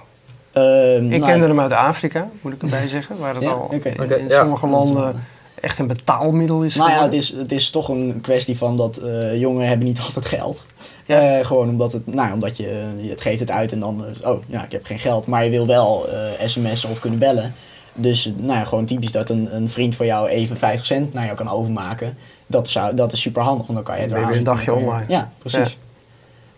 Ehm, 0.56 1.04
Ik 1.12 1.20
nou, 1.20 1.32
kende 1.32 1.48
hem 1.48 1.60
uit 1.60 1.72
Afrika, 1.72 2.30
moet 2.42 2.54
ik 2.54 2.62
erbij 2.62 2.88
zeggen. 2.88 3.18
Waar 3.20 3.34
het 3.34 3.44
Ja, 3.44 3.50
al 3.50 3.70
oké. 3.72 3.90
in, 3.90 4.04
Oké, 4.04 4.16
in 4.16 4.28
ja. 4.28 4.40
sommige 4.40 4.68
landen 4.68 5.24
echt 5.62 5.80
een 5.80 5.88
betaalmiddel 5.88 6.64
is 6.64 6.76
Nou 6.76 6.92
ja, 6.92 7.04
het 7.04 7.14
is, 7.14 7.30
het 7.30 7.52
is 7.52 7.70
toch 7.70 7.90
een 7.90 8.20
kwestie 8.22 8.58
van 8.58 8.78
dat 8.78 8.98
eh, 8.98 9.40
jongeren 9.40 9.68
hebben 9.68 9.88
niet 9.88 10.00
altijd 10.06 10.26
geld. 10.26 10.66
Ja. 11.06 11.38
Eh, 11.38 11.46
gewoon 11.46 11.70
omdat 11.70 11.92
het, 11.94 12.08
nou, 12.08 12.28
ja, 12.28 12.34
omdat 12.34 12.58
je, 12.58 12.94
je 13.02 13.10
het 13.10 13.22
geeft 13.22 13.40
het 13.40 13.52
uit 13.52 13.72
en 13.72 13.80
dan, 13.80 14.06
eh, 14.06 14.30
oh 14.32 14.42
ja, 14.48 14.64
ik 14.64 14.72
heb 14.72 14.86
geen 14.86 15.00
geld, 15.00 15.28
maar 15.28 15.44
je 15.44 15.50
wil 15.50 15.68
wel 15.68 16.08
eh 16.10 16.48
sms'en 16.48 16.90
of 16.90 17.00
kunnen 17.00 17.20
bellen. 17.20 17.54
Dus 17.94 18.34
nou 18.38 18.60
ja, 18.60 18.64
gewoon 18.64 18.86
typisch 18.86 19.12
dat 19.12 19.30
een, 19.30 19.56
een 19.56 19.70
vriend 19.70 19.96
van 19.96 20.06
jou 20.06 20.28
even 20.28 20.58
50 20.58 20.86
cent 20.86 21.14
naar 21.14 21.26
jou 21.26 21.38
kan 21.38 21.50
overmaken. 21.50 22.18
Dat, 22.48 22.68
zou, 22.68 22.96
dat 22.96 23.12
is 23.12 23.22
super 23.22 23.42
handig, 23.42 23.68
want 23.68 23.78
dan 23.78 23.88
kan 23.88 23.96
je 23.96 24.02
het 24.02 24.12
weer 24.28 24.38
een 24.38 24.44
dagje 24.44 24.74
online. 24.74 25.06
Ja, 25.08 25.32
precies. 25.38 25.78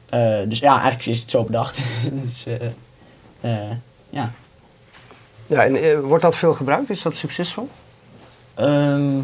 Eh, 0.10 0.38
dus 0.48 0.60
ja, 0.60 0.74
eigenlijk 0.74 1.06
is 1.06 1.22
het 1.22 1.30
zo 1.30 1.44
bedacht. 1.44 1.80
dus, 2.24 2.46
eh, 2.46 2.68
eh, 3.42 3.72
ja. 4.10 4.32
Ja, 5.46 5.64
en 5.64 5.76
eh, 5.76 6.00
wordt 6.00 6.24
dat 6.24 6.36
veel 6.36 6.54
gebruikt? 6.54 6.90
Is 6.90 7.02
dat 7.02 7.16
succesvol? 7.16 7.70
Ehm, 8.56 9.16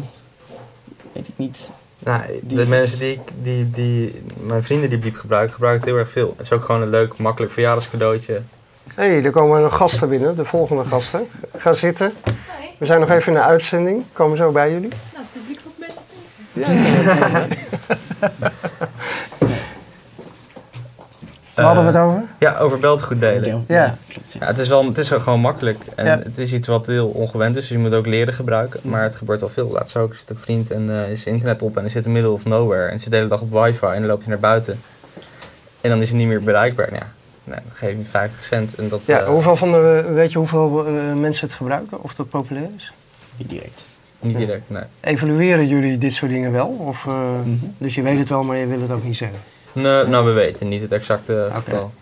weet 1.12 1.28
ik 1.28 1.34
niet. 1.36 1.70
Nou, 1.98 2.22
Die- 2.42 2.58
de 2.58 2.66
mensen 2.66 2.98
die, 2.98 3.12
ik- 3.12 3.30
die, 3.42 3.70
die, 3.70 4.22
mijn 4.40 4.62
vrienden 4.62 4.88
die 4.90 4.98
Bliep 4.98 5.16
gebruiken, 5.16 5.52
gebruiken 5.54 5.82
het 5.84 5.90
heel 5.94 6.00
erg 6.04 6.12
veel. 6.12 6.32
Het 6.36 6.46
is 6.46 6.52
ook 6.52 6.64
gewoon 6.64 6.82
een 6.82 6.90
leuk, 6.90 7.16
makkelijk 7.16 7.52
verjaardagscadeautje. 7.52 8.42
Hé, 8.94 9.04
hey, 9.08 9.24
er 9.24 9.30
komen 9.30 9.60
nog 9.60 9.76
gasten 9.76 10.08
binnen, 10.08 10.36
de 10.36 10.44
volgende 10.44 10.84
gasten. 10.84 11.26
Ga 11.56 11.72
zitten. 11.72 12.12
We 12.78 12.86
zijn 12.86 13.00
nog 13.00 13.10
even 13.10 13.32
in 13.32 13.38
de 13.38 13.44
uitzending. 13.44 14.04
Komen 14.12 14.36
zo 14.36 14.50
bij 14.52 14.70
jullie. 14.72 14.88
Nou, 14.88 15.24
het 15.32 15.32
publiek 15.32 15.60
valt 15.60 15.74
een 15.80 15.86
beetje 16.52 16.72
tegen. 16.72 17.48
Waar 21.54 21.64
hadden 21.64 21.84
we 21.92 21.98
het 21.98 22.06
over? 22.08 22.22
Ja, 22.38 22.56
over 22.58 22.78
beltegoed 22.78 23.20
delen. 23.20 23.64
Ja. 23.68 23.96
klopt. 24.08 24.32
Ja, 24.40 24.46
het 24.46 24.58
is 24.58 24.68
wel 24.68 24.84
het 24.86 24.98
is 24.98 25.08
gewoon 25.10 25.40
makkelijk. 25.40 25.78
En 25.96 26.06
Ja. 26.06 26.18
het 26.18 26.38
is 26.38 26.52
iets 26.52 26.68
wat 26.68 26.86
heel 26.86 27.08
ongewend 27.08 27.54
is, 27.56 27.60
dus 27.60 27.70
je 27.70 27.78
moet 27.78 27.94
ook 27.94 28.06
leren 28.06 28.34
gebruiken. 28.34 28.80
Maar 28.82 29.02
het 29.02 29.14
gebeurt 29.14 29.42
al 29.42 29.48
veel. 29.48 29.70
Laatst 29.70 29.96
ook 29.96 30.14
zit 30.14 30.30
een 30.30 30.36
vriend 30.38 30.70
en 30.70 30.90
eh, 30.90 31.10
is 31.10 31.24
internet 31.24 31.62
op 31.62 31.76
en 31.76 31.82
hij 31.82 31.90
zit 31.90 32.04
in 32.06 32.12
middle 32.12 32.30
of 32.30 32.44
nowhere. 32.44 32.88
En 32.88 33.00
zit 33.00 33.10
de 33.10 33.16
hele 33.16 33.28
dag 33.28 33.40
op 33.40 33.52
wifi 33.52 33.86
en 33.86 33.98
dan 33.98 34.06
loopt 34.06 34.22
hij 34.22 34.30
naar 34.30 34.40
buiten. 34.40 34.80
En 35.80 35.90
dan 35.90 36.02
is 36.02 36.08
hij 36.08 36.18
niet 36.18 36.26
meer 36.28 36.42
bereikbaar. 36.42 36.86
Nou, 36.90 37.02
ja, 37.02 37.10
nou, 37.44 37.60
dan 37.62 37.72
geef 37.72 37.88
je 37.90 37.94
hem 37.96 38.06
50 38.10 38.44
cent. 38.44 38.74
En 38.74 38.88
dat, 38.88 39.00
Ja, 39.04 39.20
eh, 39.20 39.26
hoeveel 39.26 39.56
van 39.56 39.70
de, 39.72 40.04
weet 40.12 40.32
je 40.32 40.38
hoeveel 40.38 40.86
eh, 40.86 40.92
mensen 41.14 41.46
het 41.46 41.56
gebruiken? 41.56 42.02
Of 42.02 42.14
dat 42.14 42.28
populair 42.28 42.68
is? 42.76 42.92
Niet 43.36 43.48
direct. 43.48 43.86
Niet 44.20 44.36
direct, 44.36 44.70
nee. 44.70 44.82
Evalueren 45.00 45.66
jullie 45.66 45.98
dit 45.98 46.12
soort 46.12 46.30
dingen 46.30 46.52
wel? 46.52 46.66
Of, 46.68 47.06
eh, 47.06 47.12
Mhm. 47.44 47.50
Dus 47.78 47.94
je 47.94 48.02
weet 48.02 48.18
het 48.18 48.28
wel, 48.28 48.42
maar 48.42 48.56
je 48.56 48.66
wil 48.66 48.80
het 48.80 48.90
ook 48.90 49.04
niet 49.04 49.16
zeggen? 49.16 49.38
Nee, 49.74 50.04
nou, 50.04 50.26
we 50.26 50.32
weten 50.32 50.68
niet 50.68 50.80
het 50.80 50.92
exacte 50.92 51.46
Oké. 51.48 51.60
getal. 51.60 51.92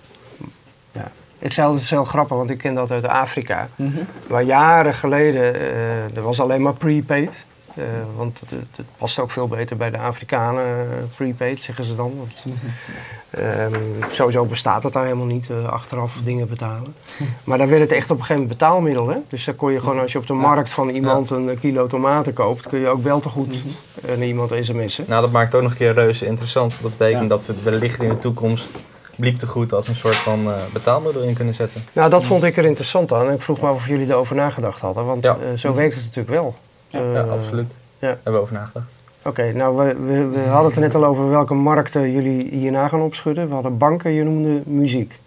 Ja. 0.93 1.11
Ik 1.39 1.53
zei 1.53 1.67
altijd 1.67 1.91
heel 1.91 2.05
grappig, 2.05 2.37
want 2.37 2.51
ik 2.51 2.59
ken 2.59 2.75
dat 2.75 2.91
uit 2.91 3.07
Afrika. 3.07 3.69
Mhm. 3.77 3.99
Maar 4.27 4.43
jaren 4.43 4.95
geleden, 4.95 5.55
eh 5.55 6.17
er 6.17 6.23
was 6.23 6.41
alleen 6.41 6.63
maar 6.63 6.75
prepaid. 6.75 7.45
Eh, 7.77 7.85
want 8.17 8.41
het, 8.41 8.51
het, 8.51 8.87
past 8.99 9.19
ook 9.19 9.31
veel 9.31 9.49
beter 9.49 9.77
bij 9.77 9.91
de 9.91 9.99
Afrikanen, 9.99 10.65
eh, 10.65 10.97
prepaid 11.17 11.63
zeggen 11.63 11.85
ze 11.85 11.97
dan. 11.97 12.13
Want, 12.19 12.45
ehm, 13.31 13.75
sowieso 14.11 14.45
bestaat 14.45 14.83
het 14.83 14.93
daar 14.93 15.05
helemaal 15.05 15.27
niet, 15.27 15.51
eh, 15.51 15.69
achteraf 15.69 16.17
dingen 16.25 16.49
betalen. 16.49 16.95
Maar 17.45 17.59
dan 17.59 17.69
werd 17.69 17.81
het 17.81 17.93
echt 17.93 18.11
op 18.11 18.19
een 18.19 18.25
gegeven 18.25 18.43
moment 18.43 18.59
betaalmiddel. 18.59 19.09
Hè? 19.09 19.17
Dus 19.29 19.45
dan 19.45 19.57
kon 19.57 19.73
je 19.73 19.81
gewoon, 19.81 20.01
als 20.01 20.13
je 20.13 20.19
op 20.19 20.27
de 20.27 20.33
markt 20.33 20.73
van 20.73 20.89
iemand 20.89 21.31
een 21.31 21.59
kilo 21.61 21.87
tomaten 21.87 22.33
koopt, 22.33 22.67
kun 22.69 22.79
je 22.79 22.89
ook 22.89 23.03
wel 23.03 23.21
te 23.21 23.29
goed 23.29 23.63
eh, 24.05 24.09
naar 24.17 24.27
iemand 24.27 24.51
sms'en. 24.61 25.05
Nou, 25.09 25.23
dat 25.23 25.31
maakt 25.33 25.47
het 25.47 25.55
ook 25.55 25.63
nog 25.63 25.71
een 25.71 25.77
keer 25.77 25.95
reuze 25.95 26.27
interessant. 26.27 26.75
Dat 26.83 26.91
betekent 26.97 27.23
Ja. 27.23 27.29
dat 27.29 27.47
we 27.47 27.55
wellicht 27.63 28.03
in 28.03 28.09
de 28.09 28.17
toekomst 28.19 28.75
bliep 29.17 29.37
te 29.37 29.47
goed 29.47 29.73
als 29.73 29.89
een 29.89 29.95
soort 29.95 30.17
van 30.17 30.47
eh, 30.53 30.57
betaalmiddel 30.73 31.23
in 31.23 31.35
kunnen 31.35 31.55
zetten. 31.55 31.83
Nou, 31.93 32.11
dat 32.11 32.27
vond 32.27 32.43
ik 32.45 32.57
er 32.57 32.65
interessant 32.65 33.13
aan. 33.13 33.29
En 33.29 33.35
ik 33.35 33.43
vroeg 33.43 33.61
me 33.61 33.69
af 33.69 33.75
of 33.77 33.87
jullie 33.89 34.07
erover 34.09 34.37
nagedacht 34.37 34.81
hadden. 34.81 35.05
Want 35.05 35.25
Ja. 35.25 35.37
zo 35.57 35.75
werkt 35.75 35.95
het 35.95 36.03
natuurlijk 36.05 36.35
wel. 36.35 36.55
Ja, 36.93 37.01
Eh, 37.01 37.15
ja, 37.15 37.21
absoluut. 37.23 37.73
ja. 37.99 38.09
Hebben 38.09 38.33
we 38.33 38.39
over 38.39 38.55
nagedacht. 38.55 38.87
Oké, 39.25 39.53
nou, 39.53 39.77
we, 39.77 39.95
we, 39.95 40.29
we 40.29 40.41
hadden 40.41 40.67
het 40.67 40.75
er 40.75 40.81
net 40.81 40.95
al 40.95 41.05
over 41.05 41.29
welke 41.29 41.55
markten 41.55 42.13
jullie 42.13 42.49
hierna 42.51 42.89
gaan 42.89 43.01
opschudden. 43.01 43.49
We 43.49 43.55
hadden 43.55 43.79
banken, 43.79 44.11
je 44.11 44.23
noemde 44.25 44.63
muziek. 44.67 45.19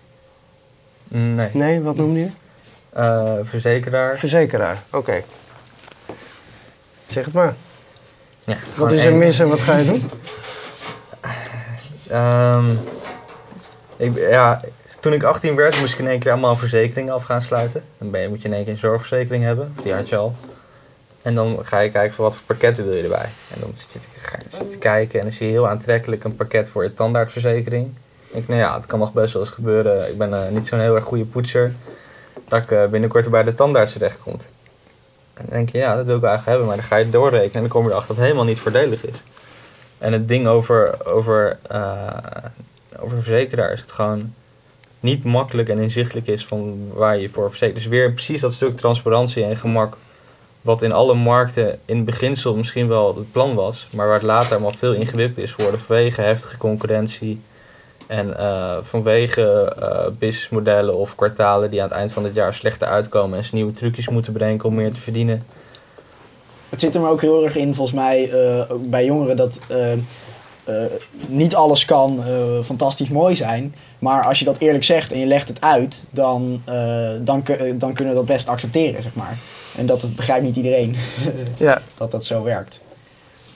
Nee. 1.07 1.49
Nee, 1.53 1.81
wat 1.81 1.95
noemde 1.95 2.19
je? 2.19 2.27
Eh, 2.89 3.33
verzekeraar. 3.43 4.17
Verzekeraar, 4.17 4.83
oké. 4.91 5.23
Zeg 7.07 7.25
het 7.25 7.33
maar. 7.33 7.53
Ja, 8.43 8.55
Wat 8.75 8.91
is 8.91 8.99
er 9.03 9.09
één. 9.09 9.17
mis 9.17 9.39
en 9.39 9.49
wat 9.49 9.59
ga 9.59 9.75
je 9.77 9.85
doen? 9.85 10.03
Ehm, 12.09 12.65
ik, 13.97 14.17
ja, 14.17 14.61
toen 14.99 15.13
ik 15.13 15.23
18 15.23 15.55
werd, 15.55 15.79
moest 15.79 15.93
ik 15.93 15.99
in 15.99 16.07
één 16.07 16.19
keer 16.19 16.31
allemaal 16.31 16.55
verzekeringen 16.55 17.13
af 17.13 17.23
gaan 17.23 17.41
sluiten. 17.41 17.83
Dan 17.97 18.11
ben 18.11 18.21
je, 18.21 18.29
moet 18.29 18.41
je 18.41 18.47
in 18.47 18.53
één 18.53 18.63
keer 18.63 18.73
een 18.73 18.79
zorgverzekering 18.79 19.43
hebben, 19.43 19.75
die 19.83 19.93
had 19.93 20.09
je 20.09 20.15
al. 20.17 20.35
En 21.25 21.35
dan 21.35 21.59
ga 21.61 21.79
je 21.79 21.91
kijken 21.91 22.21
wat 22.21 22.35
voor 22.35 22.45
pakketten 22.45 22.85
wil 22.85 22.95
je 22.95 23.03
erbij. 23.03 23.29
En 23.53 23.59
dan 23.59 23.69
zit 23.75 23.91
je, 23.91 23.99
te- 24.69 24.77
kijken 24.77 25.19
en 25.19 25.25
dan 25.25 25.35
zie 25.35 25.45
je 25.45 25.51
heel 25.51 25.67
aantrekkelijk 25.69 26.23
een 26.23 26.35
pakket 26.35 26.69
voor 26.69 26.83
je 26.83 26.93
tandartsverzekering. 26.93 27.85
Ik 28.27 28.33
denk, 28.33 28.47
nou 28.47 28.59
ja, 28.59 28.75
het 28.75 28.85
kan 28.85 28.99
nog 28.99 29.13
best 29.13 29.33
wel 29.33 29.41
eens 29.41 29.51
gebeuren. 29.51 30.09
Ik 30.09 30.17
ben 30.17 30.33
eh, 30.33 30.49
niet 30.49 30.67
zo'n 30.67 30.79
heel 30.79 30.95
erg 30.95 31.03
goede 31.03 31.25
poetser. 31.25 31.73
Dat 32.47 32.61
ik 32.63 32.71
eh, 32.71 32.85
binnenkort 32.85 33.29
bij 33.29 33.43
de 33.43 33.53
tandarts 33.53 33.93
terechtkomt. 33.93 34.49
En 35.33 35.45
dan 35.45 35.49
denk 35.49 35.69
je, 35.69 35.77
ja, 35.77 35.95
dat 35.95 36.05
wil 36.05 36.17
ik 36.17 36.23
eigenlijk 36.23 36.49
hebben. 36.49 36.67
Maar 36.67 36.75
dan 36.75 36.85
ga 36.85 36.95
je 36.95 37.09
doorrekenen 37.09 37.53
en 37.53 37.59
dan 37.61 37.69
kom 37.69 37.83
je 37.83 37.89
erachter 37.89 38.07
dat 38.07 38.17
het 38.17 38.25
helemaal 38.25 38.47
niet 38.47 38.59
voordelig 38.59 39.05
is. 39.05 39.17
En 39.97 40.13
het 40.13 40.27
ding 40.27 40.47
over, 40.47 41.05
over, 41.05 41.57
eh, 41.69 42.07
over 42.99 43.17
verzekeraar 43.21 43.71
is 43.71 43.81
het 43.81 43.91
gewoon 43.91 44.33
niet 44.99 45.23
makkelijk 45.23 45.69
en 45.69 45.77
inzichtelijk 45.79 46.27
is 46.27 46.45
van 46.45 46.91
waar 46.93 47.17
je 47.17 47.29
voor 47.29 47.49
verzekert. 47.49 47.75
Dus 47.75 47.87
weer 47.87 48.11
precies 48.11 48.41
dat 48.41 48.53
stuk 48.53 48.77
transparantie 48.77 49.43
en 49.43 49.57
gemak, 49.57 49.97
wat 50.65 50.81
in 50.81 50.91
alle 50.91 51.13
markten 51.13 51.79
in 51.85 51.95
het 51.95 52.05
beginsel 52.05 52.55
misschien 52.55 52.87
wel 52.87 53.15
het 53.15 53.31
plan 53.31 53.55
was, 53.55 53.87
maar 53.91 54.05
waar 54.05 54.15
het 54.15 54.25
later 54.25 54.51
allemaal 54.51 54.71
veel 54.71 54.93
ingewikkelder 54.93 55.43
is 55.43 55.51
geworden 55.51 55.79
vanwege 55.79 56.21
heftige 56.21 56.57
concurrentie 56.57 57.41
en 58.07 58.37
eh, 58.37 58.77
vanwege 58.81 59.75
eh, 59.79 60.11
businessmodellen 60.19 60.97
of 60.97 61.15
kwartalen 61.15 61.71
die 61.71 61.81
aan 61.81 61.87
het 61.87 61.97
eind 61.97 62.11
van 62.11 62.23
het 62.23 62.33
jaar 62.33 62.53
slechter 62.53 62.87
uitkomen 62.87 63.37
en 63.37 63.43
ze 63.43 63.55
nieuwe 63.55 63.73
trucjes 63.73 64.09
moeten 64.09 64.33
bedenken 64.33 64.69
om 64.69 64.75
meer 64.75 64.93
te 64.93 64.99
verdienen. 65.01 65.43
Het 66.69 66.81
zit 66.81 66.95
er 66.95 67.01
maar 67.01 67.11
ook 67.11 67.21
heel 67.21 67.43
erg 67.43 67.55
in, 67.55 67.75
volgens 67.75 67.97
mij, 67.97 68.31
eh, 68.31 68.75
bij 68.79 69.05
jongeren, 69.05 69.35
dat 69.35 69.59
niet 71.27 71.55
alles 71.55 71.85
kan 71.85 72.23
fantastisch 72.63 73.09
mooi 73.09 73.35
zijn. 73.35 73.75
Maar 73.99 74.23
als 74.23 74.39
je 74.39 74.45
dat 74.45 74.57
eerlijk 74.57 74.83
zegt 74.83 75.11
en 75.11 75.19
je 75.19 75.25
legt 75.25 75.47
het 75.47 75.61
uit, 75.61 76.03
dan, 76.09 76.61
dan, 77.21 77.43
dan 77.75 77.93
kunnen 77.93 78.13
we 78.13 78.19
dat 78.19 78.25
best 78.25 78.47
accepteren, 78.47 79.01
zeg 79.01 79.13
maar. 79.13 79.37
En 79.77 79.85
dat 79.85 80.01
het 80.01 80.15
begrijpt 80.15 80.43
niet 80.43 80.55
iedereen 80.55 80.95
Ja, 81.57 81.81
dat 81.97 82.11
dat 82.11 82.25
zo 82.25 82.43
werkt. 82.43 82.79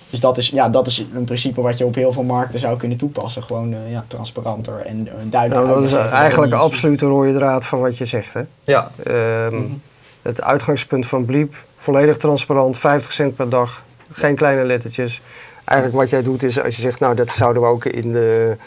Dus 0.10 0.19
dat 0.19 0.38
is, 0.38 0.49
ja, 0.49 0.69
dat 0.69 0.88
is 0.88 1.05
een 1.13 1.23
principe 1.23 1.62
wat 1.62 1.77
je 1.77 1.86
op 1.86 1.95
heel 1.95 2.12
veel 2.12 2.23
markten 2.23 2.60
zou 2.60 2.77
kunnen 2.77 2.97
toepassen. 2.97 3.43
Gewoon 3.43 3.73
eh, 3.73 3.91
ja, 3.91 4.05
transparanter 4.08 4.79
en 4.86 4.99
uh, 5.08 5.13
duidelijk. 5.29 5.65
nou, 5.67 5.82
dat 5.82 5.84
is 5.91 5.93
eigenlijk 6.12 6.53
absoluut 6.53 6.99
de 6.99 7.05
rode 7.05 7.34
draad 7.34 7.65
van 7.65 7.79
wat 7.79 7.97
je 7.97 8.05
zegt. 8.05 8.34
Hè? 8.34 8.41
Ja, 8.63 8.91
Ehm, 9.03 9.55
Mhm. 9.55 9.63
Het 10.21 10.41
uitgangspunt 10.41 11.08
van 11.08 11.25
Bliep, 11.25 11.55
volledig 11.77 12.17
transparant, 12.17 12.77
50 12.77 13.12
cent 13.13 13.36
per 13.36 13.49
dag, 13.49 13.84
geen 14.12 14.36
kleine 14.36 14.63
lettertjes. 14.63 15.21
Eigenlijk 15.65 15.99
wat 15.99 16.10
jij 16.10 16.23
doet 16.23 16.43
is, 16.43 16.62
als 16.63 16.75
je 16.75 16.82
zegt, 16.82 16.99
nou 16.99 17.15
dat 17.15 17.29
zouden 17.29 17.62
we 17.62 17.67
ook 17.67 17.86
in 17.86 18.12
de, 18.12 18.58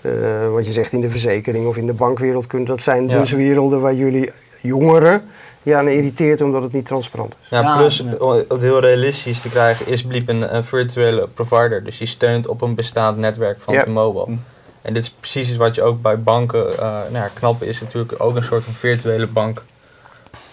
eh, 0.00 0.10
wat 0.52 0.66
je 0.66 0.72
zegt, 0.72 0.92
in 0.92 1.00
de 1.00 1.08
verzekering 1.10 1.66
of 1.66 1.76
in 1.76 1.86
de 1.86 1.92
bankwereld 1.94 2.46
kunnen. 2.46 2.68
Dat 2.68 2.80
zijn 2.82 3.08
Ja. 3.08 3.18
dus 3.18 3.30
werelden 3.30 3.80
waar 3.80 3.94
jullie 3.94 4.30
jongeren 4.62 5.22
je 5.62 5.76
aan 5.76 5.88
irriteert 5.88 6.40
omdat 6.40 6.62
het 6.62 6.72
niet 6.72 6.86
transparant 6.86 7.36
is. 7.42 7.48
Ja, 7.48 7.60
Ja, 7.60 7.76
plus 7.76 7.96
ja. 7.96 8.16
om 8.18 8.44
het 8.48 8.60
heel 8.60 8.80
realistisch 8.80 9.40
te 9.40 9.48
krijgen 9.48 9.86
is 9.86 10.02
Bliep 10.02 10.28
een, 10.28 10.54
een 10.54 10.64
virtuele 10.64 11.28
provider. 11.34 11.84
Dus 11.84 11.98
die 11.98 12.06
steunt 12.06 12.46
op 12.46 12.60
een 12.60 12.74
bestaand 12.74 13.18
netwerk 13.18 13.60
van 13.60 13.74
Ja. 13.74 13.82
T-Mobile. 13.82 14.24
Hm. 14.24 14.36
En 14.82 14.94
dit 14.94 15.02
is 15.02 15.10
precies 15.10 15.56
wat 15.56 15.74
je 15.74 15.82
ook 15.82 16.02
bij 16.02 16.18
banken... 16.18 16.72
eh 16.72 16.80
nou 16.82 17.14
ja, 17.14 17.30
Knap 17.34 17.62
is 17.62 17.80
natuurlijk 17.80 18.14
ook 18.22 18.36
een 18.36 18.42
soort 18.42 18.64
van 18.64 18.74
virtuele 18.74 19.26
bank. 19.26 19.62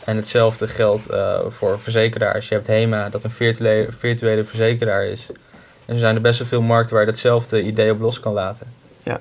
En 0.03 0.15
hetzelfde 0.15 0.67
geldt 0.67 1.07
eh, 1.07 1.39
voor 1.49 1.79
verzekeraars. 1.79 2.47
Je 2.47 2.53
hebt 2.53 2.67
HEMA, 2.67 3.09
dat 3.09 3.23
een 3.23 3.31
virtuele, 3.31 3.91
virtuele 3.97 4.43
verzekeraar 4.43 5.05
is. 5.05 5.25
En 5.85 5.93
er 5.93 5.99
zijn 5.99 6.15
er 6.15 6.21
best 6.21 6.39
wel 6.39 6.47
veel 6.47 6.61
markten 6.61 6.95
waar 6.95 7.05
je 7.05 7.11
datzelfde 7.11 7.61
idee 7.61 7.91
op 7.91 7.99
los 7.99 8.19
kan 8.19 8.33
laten. 8.33 8.67
Ja. 9.03 9.19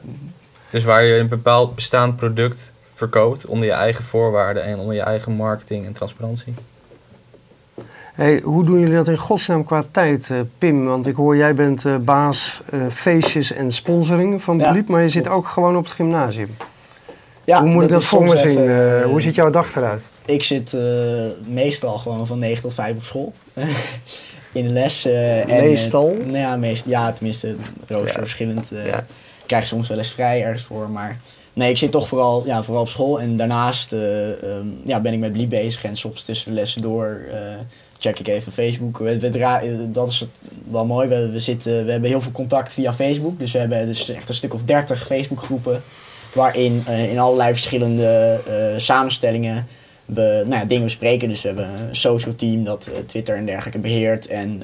Dus 0.70 0.84
waar 0.84 1.04
je 1.04 1.18
een 1.18 1.28
bepaald 1.28 1.74
bestaand 1.74 2.16
product 2.16 2.72
verkoopt 3.02 3.46
onder 3.46 3.66
je 3.66 3.72
eigen 3.72 4.04
voorwaarden 4.04 4.62
en 4.64 4.78
onder 4.78 4.94
je 4.94 5.00
eigen 5.02 5.32
marketing 5.32 5.86
en 5.86 5.92
transparantie. 5.92 6.54
Hey, 8.14 8.40
hoe 8.44 8.64
doen 8.64 8.78
jullie 8.80 8.94
dat 8.94 9.08
in 9.08 9.16
godsnaam 9.18 9.64
qua 9.64 9.84
tijd, 9.90 10.30
eh, 10.30 10.38
Pim? 10.58 10.84
Want 10.84 11.06
ik 11.06 11.16
hoor, 11.16 11.36
jij 11.36 11.54
bent 11.54 11.84
eh, 11.84 11.96
baas 11.96 12.60
eh, 12.70 12.86
feestjes 12.90 13.52
en 13.52 13.72
sponsoring 13.72 14.42
van 14.42 14.58
Ja, 14.58 14.70
Bliep, 14.72 14.88
maar 14.88 15.02
je 15.02 15.08
zit 15.08 15.28
ook 15.28 15.48
gewoon 15.48 15.76
op 15.76 15.84
het 15.84 15.92
gymnasium. 15.92 16.56
Ja, 17.44 17.60
hoe 17.60 17.70
moet 17.70 17.82
ik 17.82 17.88
dat 17.88 18.04
voor 18.04 18.22
me 18.22 18.28
soms 18.28 18.40
zien? 18.40 18.50
even, 18.62 19.00
Eh, 19.02 19.04
hoe 19.04 19.20
ziet 19.20 19.34
jouw 19.34 19.50
dag 19.50 19.76
eruit? 19.76 20.02
Ik 20.24 20.42
zit 20.42 20.74
eh, 20.74 20.82
meestal 21.46 21.98
gewoon 21.98 22.26
van 22.26 22.38
9 22.38 22.62
tot 22.62 22.74
5 22.74 22.96
op 22.96 23.02
school. 23.02 23.32
in 24.52 24.64
de 24.66 24.70
les. 24.72 25.04
eh, 25.04 25.40
en, 25.40 25.46
Meestal? 25.56 26.14
nou 26.24 26.36
ja, 26.38 26.56
meest, 26.56 26.84
ja, 26.86 27.12
tenminste, 27.12 27.56
rooster 27.86 28.12
Ja. 28.14 28.18
verschillend. 28.20 28.72
eh, 28.72 28.86
Ja. 28.86 28.98
Ik 28.98 29.54
krijg 29.54 29.66
soms 29.66 29.88
wel 29.88 29.98
eens 29.98 30.12
vrij 30.12 30.42
ergens 30.44 30.62
voor, 30.62 30.88
maar... 30.90 31.16
Nee, 31.58 31.70
ik 31.70 31.78
zit 31.78 31.90
toch 31.90 32.08
vooral, 32.08 32.42
ja, 32.46 32.62
vooral 32.62 32.82
op 32.82 32.88
school. 32.88 33.20
En 33.20 33.36
daarnaast 33.36 33.92
eh, 33.92 34.30
ehm, 34.30 34.66
ja, 34.84 35.00
ben 35.00 35.12
ik 35.12 35.18
met 35.18 35.32
Bliep 35.32 35.48
bezig. 35.48 35.84
En 35.84 35.96
soms 35.96 36.24
tussen 36.24 36.48
de 36.48 36.54
lessen 36.54 36.82
door 36.82 37.20
eh, 37.30 37.38
check 37.98 38.18
ik 38.18 38.28
even 38.28 38.52
Facebook. 38.52 38.98
We, 38.98 39.18
we 39.18 39.38
eh, 39.38 39.60
dat 39.86 40.08
is 40.08 40.26
wel 40.70 40.86
mooi. 40.86 41.08
We, 41.08 41.30
we, 41.30 41.38
zitten, 41.38 41.84
we 41.84 41.90
hebben 41.90 42.10
heel 42.10 42.20
veel 42.20 42.32
contact 42.32 42.72
via 42.72 42.92
Facebook. 42.92 43.38
Dus 43.38 43.52
we 43.52 43.58
hebben 43.58 43.86
dus 43.86 44.08
echt 44.08 44.28
een 44.28 44.34
stuk 44.34 44.54
of 44.54 44.64
30 44.64 45.06
Facebookgroepen. 45.06 45.82
Waarin 46.34 46.82
eh, 46.86 47.10
in 47.10 47.18
allerlei 47.18 47.52
verschillende 47.52 48.40
samenstellingen 48.76 49.66
we 50.04 50.42
nou 50.46 50.60
ja, 50.60 50.64
dingen 50.64 50.84
bespreken. 50.84 51.28
Dus 51.28 51.42
we 51.42 51.48
hebben 51.48 51.66
een 51.88 51.96
social 51.96 52.34
team 52.34 52.64
dat 52.64 52.90
Twitter 53.06 53.36
en 53.36 53.46
dergelijke 53.46 53.78
beheert. 53.78 54.26
En 54.26 54.62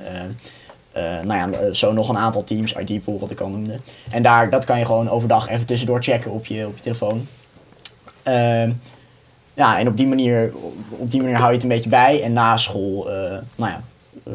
nou 1.02 1.34
ja, 1.34 1.58
eh, 1.58 1.72
zo 1.72 1.92
nog 1.92 2.08
een 2.08 2.18
aantal 2.18 2.44
teams, 2.44 2.74
ID-pool 2.74 3.18
wat 3.18 3.30
ik 3.30 3.40
al 3.40 3.48
noemde. 3.48 3.78
En 4.10 4.22
daar, 4.22 4.50
dat 4.50 4.64
kan 4.64 4.78
je 4.78 4.84
gewoon 4.84 5.10
overdag 5.10 5.48
even 5.48 5.66
tussendoor 5.66 6.02
checken 6.02 6.30
op 6.30 6.46
je, 6.46 6.66
op 6.66 6.76
je 6.76 6.82
telefoon. 6.82 7.26
Ehm, 8.22 8.70
ja, 9.54 9.78
en 9.78 9.88
op 9.88 9.96
die, 9.96 10.06
manier, 10.06 10.52
op 10.90 11.10
die 11.10 11.20
manier 11.20 11.36
hou 11.36 11.48
je 11.48 11.54
het 11.54 11.62
een 11.62 11.68
beetje 11.68 11.88
bij. 11.88 12.22
En 12.22 12.32
na 12.32 12.56
school, 12.56 13.10
eh, 13.10 13.38
nou 13.56 13.72
ja, 13.72 13.82
eh, 14.24 14.32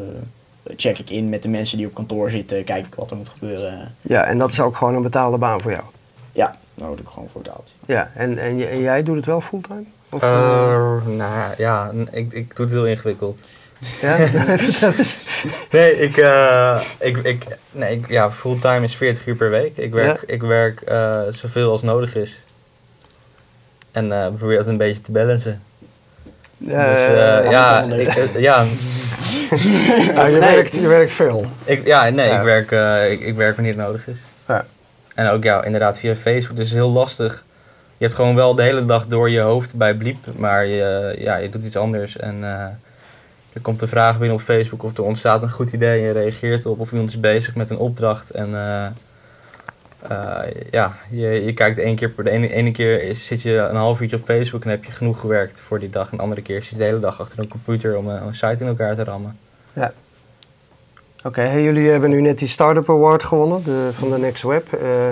check 0.76 0.98
ik 0.98 1.10
in 1.10 1.28
met 1.28 1.42
de 1.42 1.48
mensen 1.48 1.76
die 1.76 1.86
op 1.86 1.94
kantoor 1.94 2.30
zitten. 2.30 2.64
Kijk 2.64 2.86
ik 2.86 2.94
wat 2.94 3.10
er 3.10 3.16
moet 3.16 3.28
gebeuren. 3.28 3.94
Ja, 4.00 4.24
en 4.24 4.38
dat 4.38 4.50
is 4.50 4.60
ook 4.60 4.76
gewoon 4.76 4.94
een 4.94 5.02
betaalde 5.02 5.38
baan 5.38 5.60
voor 5.60 5.70
jou. 5.70 5.84
Ja, 6.32 6.56
daar 6.74 6.88
word 6.88 7.00
ik 7.00 7.08
gewoon 7.08 7.28
voor 7.32 7.42
betaald. 7.42 7.72
Ja, 7.86 8.10
en, 8.14 8.38
en, 8.38 8.58
jij 8.80 9.02
doet 9.02 9.16
het 9.16 9.26
wel 9.26 9.40
fulltime? 9.40 9.84
Of, 10.10 10.22
Eh, 10.22 10.74
eh, 10.74 11.06
nou 11.06 11.54
ja, 11.56 11.90
ik, 12.10 12.32
ik 12.32 12.56
doe 12.56 12.64
het 12.64 12.74
heel 12.74 12.86
ingewikkeld. 12.86 13.38
Ja? 14.00 14.16
Nee, 15.70 16.00
ik, 16.00 16.16
eh, 16.16 16.80
ik, 16.98 17.16
ik, 17.16 17.44
nee 17.70 17.96
ik, 17.96 18.08
ja, 18.08 18.30
fulltime 18.30 18.84
is 18.84 18.96
40 18.96 19.26
uur 19.26 19.36
per 19.36 19.50
week. 19.50 19.76
Ik 19.76 19.92
werk, 19.92 20.22
ik 20.26 20.42
werk 20.42 20.80
eh, 20.80 21.22
zoveel 21.30 21.70
als 21.70 21.82
nodig 21.82 22.14
is. 22.14 22.40
En 23.92 24.12
eh 24.12 24.26
probeer 24.38 24.56
dat 24.56 24.66
een 24.66 24.76
beetje 24.76 25.00
te 25.00 25.12
balancen. 25.12 25.62
Ja, 26.60 26.90
dus 26.90 27.06
eh, 27.06 27.50
ja, 27.50 27.82
ik, 27.82 28.12
ja, 28.38 28.66
ja, 30.14 30.26
je, 30.26 30.38
werkt, 30.38 30.74
je 30.74 30.88
werkt 30.88 31.12
veel. 31.12 31.46
ik, 31.64 31.86
ja, 31.86 32.08
nee, 32.08 32.28
Ja. 32.28 32.38
Ik, 32.38 32.44
werk, 32.44 32.72
eh, 32.72 33.10
ik, 33.12 33.20
ik 33.20 33.36
werk 33.36 33.54
wanneer 33.54 33.74
het 33.76 33.82
nodig 33.82 34.08
is. 34.08 34.18
Ja. 34.48 34.66
En 35.14 35.28
ook 35.28 35.42
ja, 35.42 35.64
inderdaad 35.64 35.98
via 35.98 36.14
Facebook. 36.14 36.56
Dus 36.56 36.68
het 36.68 36.76
is 36.76 36.82
heel 36.84 36.90
lastig. 36.90 37.44
Je 37.96 38.04
hebt 38.04 38.16
gewoon 38.16 38.34
wel 38.34 38.54
de 38.54 38.62
hele 38.62 38.86
dag 38.86 39.06
door 39.06 39.30
je 39.30 39.40
hoofd 39.40 39.76
bij 39.76 39.94
Bliep, 39.94 40.26
maar 40.36 40.66
je, 40.66 41.14
ja, 41.18 41.36
je 41.36 41.50
doet 41.50 41.64
iets 41.64 41.76
anders. 41.76 42.16
En 42.16 42.44
eh, 42.44 42.66
er 43.52 43.60
komt 43.60 43.82
een 43.82 43.88
vraag 43.88 44.18
binnen 44.18 44.36
op 44.36 44.42
Facebook 44.42 44.82
of 44.82 44.96
er 44.96 45.04
ontstaat 45.04 45.42
een 45.42 45.50
goed 45.50 45.72
idee 45.72 46.00
en 46.00 46.06
je 46.06 46.12
reageert 46.12 46.66
op. 46.66 46.80
Of 46.80 46.92
iemand 46.92 47.08
is 47.08 47.20
bezig 47.20 47.54
met 47.54 47.70
een 47.70 47.78
opdracht. 47.78 48.30
En 48.30 48.54
eh, 48.54 48.86
eh, 50.00 50.52
ja, 50.70 50.96
je, 51.10 51.28
je 51.28 51.52
kijkt 51.52 51.78
één 51.78 51.96
keer 51.96 52.10
per 52.10 52.24
de 52.24 52.30
ene, 52.30 52.48
ene 52.48 52.70
keer 52.70 53.14
zit 53.14 53.42
je 53.42 53.56
een 53.56 53.76
half 53.76 54.00
uurtje 54.00 54.16
op 54.16 54.24
Facebook 54.24 54.64
en 54.64 54.70
heb 54.70 54.84
je 54.84 54.92
genoeg 54.92 55.20
gewerkt 55.20 55.60
voor 55.60 55.78
die 55.78 55.90
dag. 55.90 56.10
En 56.10 56.16
de 56.16 56.22
andere 56.22 56.42
keer 56.42 56.62
zit 56.62 56.70
je 56.70 56.76
de 56.76 56.84
hele 56.84 57.00
dag 57.00 57.20
achter 57.20 57.38
een 57.38 57.48
computer 57.48 57.96
om 57.96 58.08
een, 58.08 58.22
een 58.22 58.34
site 58.34 58.56
in 58.58 58.66
elkaar 58.66 58.94
te 58.94 59.04
rammen. 59.04 59.38
Oké, 61.24 61.40
hey, 61.40 61.62
jullie 61.62 61.90
hebben 61.90 62.10
nu 62.10 62.20
net 62.20 62.38
die 62.38 62.48
Startup 62.48 62.90
Award 62.90 63.24
gewonnen 63.24 63.62
de, 63.62 63.90
van 63.92 64.10
de 64.10 64.18
Next 64.18 64.42
Web. 64.42 64.72
Eh, 64.72 65.10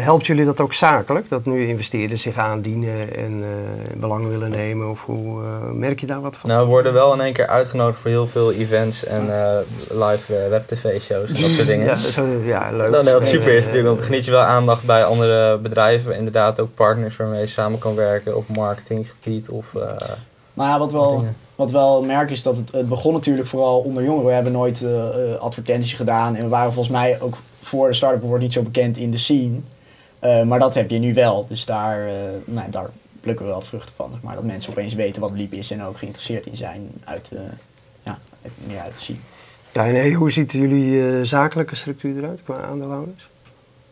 helpt 0.00 0.26
jullie 0.26 0.44
dat 0.44 0.60
ook 0.60 0.72
zakelijk? 0.72 1.28
Dat 1.28 1.44
nu 1.44 1.68
investeerders 1.68 2.22
zich 2.22 2.36
aandienen 2.36 3.16
en 3.16 3.42
eh, 3.42 3.96
belang 3.96 4.28
willen 4.28 4.50
nemen? 4.50 4.90
Of 4.90 5.04
hoe 5.04 5.42
eh, 5.42 5.70
merk 5.72 6.00
je 6.00 6.06
daar 6.06 6.20
wat 6.20 6.36
van? 6.36 6.50
Nou, 6.50 6.62
we 6.62 6.70
worden 6.70 6.92
wel 6.92 7.12
in 7.12 7.20
één 7.20 7.32
keer 7.32 7.46
uitgenodigd 7.46 8.00
voor 8.00 8.10
heel 8.10 8.26
veel 8.26 8.52
events 8.52 9.04
en 9.04 9.40
eh, 9.40 9.58
live 9.90 10.46
web-tv-shows 10.50 11.28
en 11.28 11.42
dat 11.42 11.50
soort 11.50 11.66
dingen. 11.66 11.86
Ja, 11.86 11.96
zo, 11.96 12.26
ja 12.42 12.70
leuk. 12.70 12.90
Nou, 12.90 13.04
nee, 13.04 13.12
wat 13.12 13.26
super 13.26 13.52
is 13.52 13.64
natuurlijk, 13.64 13.94
want 13.94 14.06
geniet 14.06 14.24
je 14.24 14.30
wel 14.30 14.40
aandacht 14.40 14.84
bij 14.84 15.04
andere 15.04 15.58
bedrijven. 15.58 16.16
Inderdaad 16.16 16.60
ook 16.60 16.74
partners 16.74 17.16
waarmee 17.16 17.40
je 17.40 17.46
samen 17.46 17.78
kan 17.78 17.94
werken 17.94 18.36
op 18.36 18.48
marketinggebied 18.48 19.48
of 19.48 19.74
eh, 19.74 19.82
Maar 20.54 20.68
ja, 20.68 20.78
wat 20.78 20.92
wel, 20.92 21.24
wat 21.54 21.70
wel 21.70 22.02
merk 22.02 22.30
is 22.30 22.42
dat 22.42 22.56
het, 22.56 22.72
het 22.72 22.88
begon 22.88 23.12
natuurlijk 23.12 23.48
vooral 23.48 23.78
onder 23.80 24.02
jongeren. 24.02 24.26
We 24.26 24.32
hebben 24.32 24.52
nooit 24.52 24.82
eh, 24.82 25.32
eh, 25.32 25.40
advertenties 25.40 25.92
gedaan. 25.92 26.34
En 26.34 26.42
we 26.42 26.48
waren 26.48 26.72
volgens 26.72 26.94
mij 26.94 27.20
ook 27.20 27.34
voor 27.62 27.88
de 27.88 27.94
Startup 27.94 28.38
niet 28.38 28.52
zo 28.52 28.62
bekend 28.62 28.96
in 28.96 29.10
de 29.10 29.18
scene. 29.18 29.60
Eh, 30.18 30.42
maar 30.42 30.58
dat 30.58 30.74
heb 30.74 30.90
je 30.90 30.98
nu 30.98 31.14
wel. 31.14 31.46
Dus 31.46 31.64
daar, 31.64 32.06
eh, 32.06 32.14
nou, 32.44 32.70
daar 32.70 32.90
plukken 33.20 33.44
we 33.44 33.50
wel 33.50 33.60
de 33.60 33.66
vruchten 33.66 33.94
van. 33.94 34.18
Maar 34.22 34.34
dat 34.34 34.44
mensen 34.44 34.70
opeens 34.70 34.94
weten 34.94 35.20
wat 35.20 35.32
Bliep 35.32 35.52
is 35.52 35.70
en 35.70 35.84
ook 35.84 35.98
geïnteresseerd 35.98 36.46
in 36.46 36.56
zijn 36.56 36.92
uit, 37.04 37.30
eh, 37.32 37.40
ja, 38.02 38.18
meer 38.66 38.80
uit 38.80 38.94
te 38.94 39.04
zien. 39.04 39.20
Ja, 39.72 39.86
en 39.86 39.94
hey, 39.94 40.12
hoe 40.12 40.30
ziet 40.30 40.52
jullie 40.52 41.08
eh, 41.08 41.22
zakelijke 41.22 41.74
structuur 41.74 42.16
eruit 42.16 42.42
qua 42.42 42.60
aandeelhouders? 42.60 43.28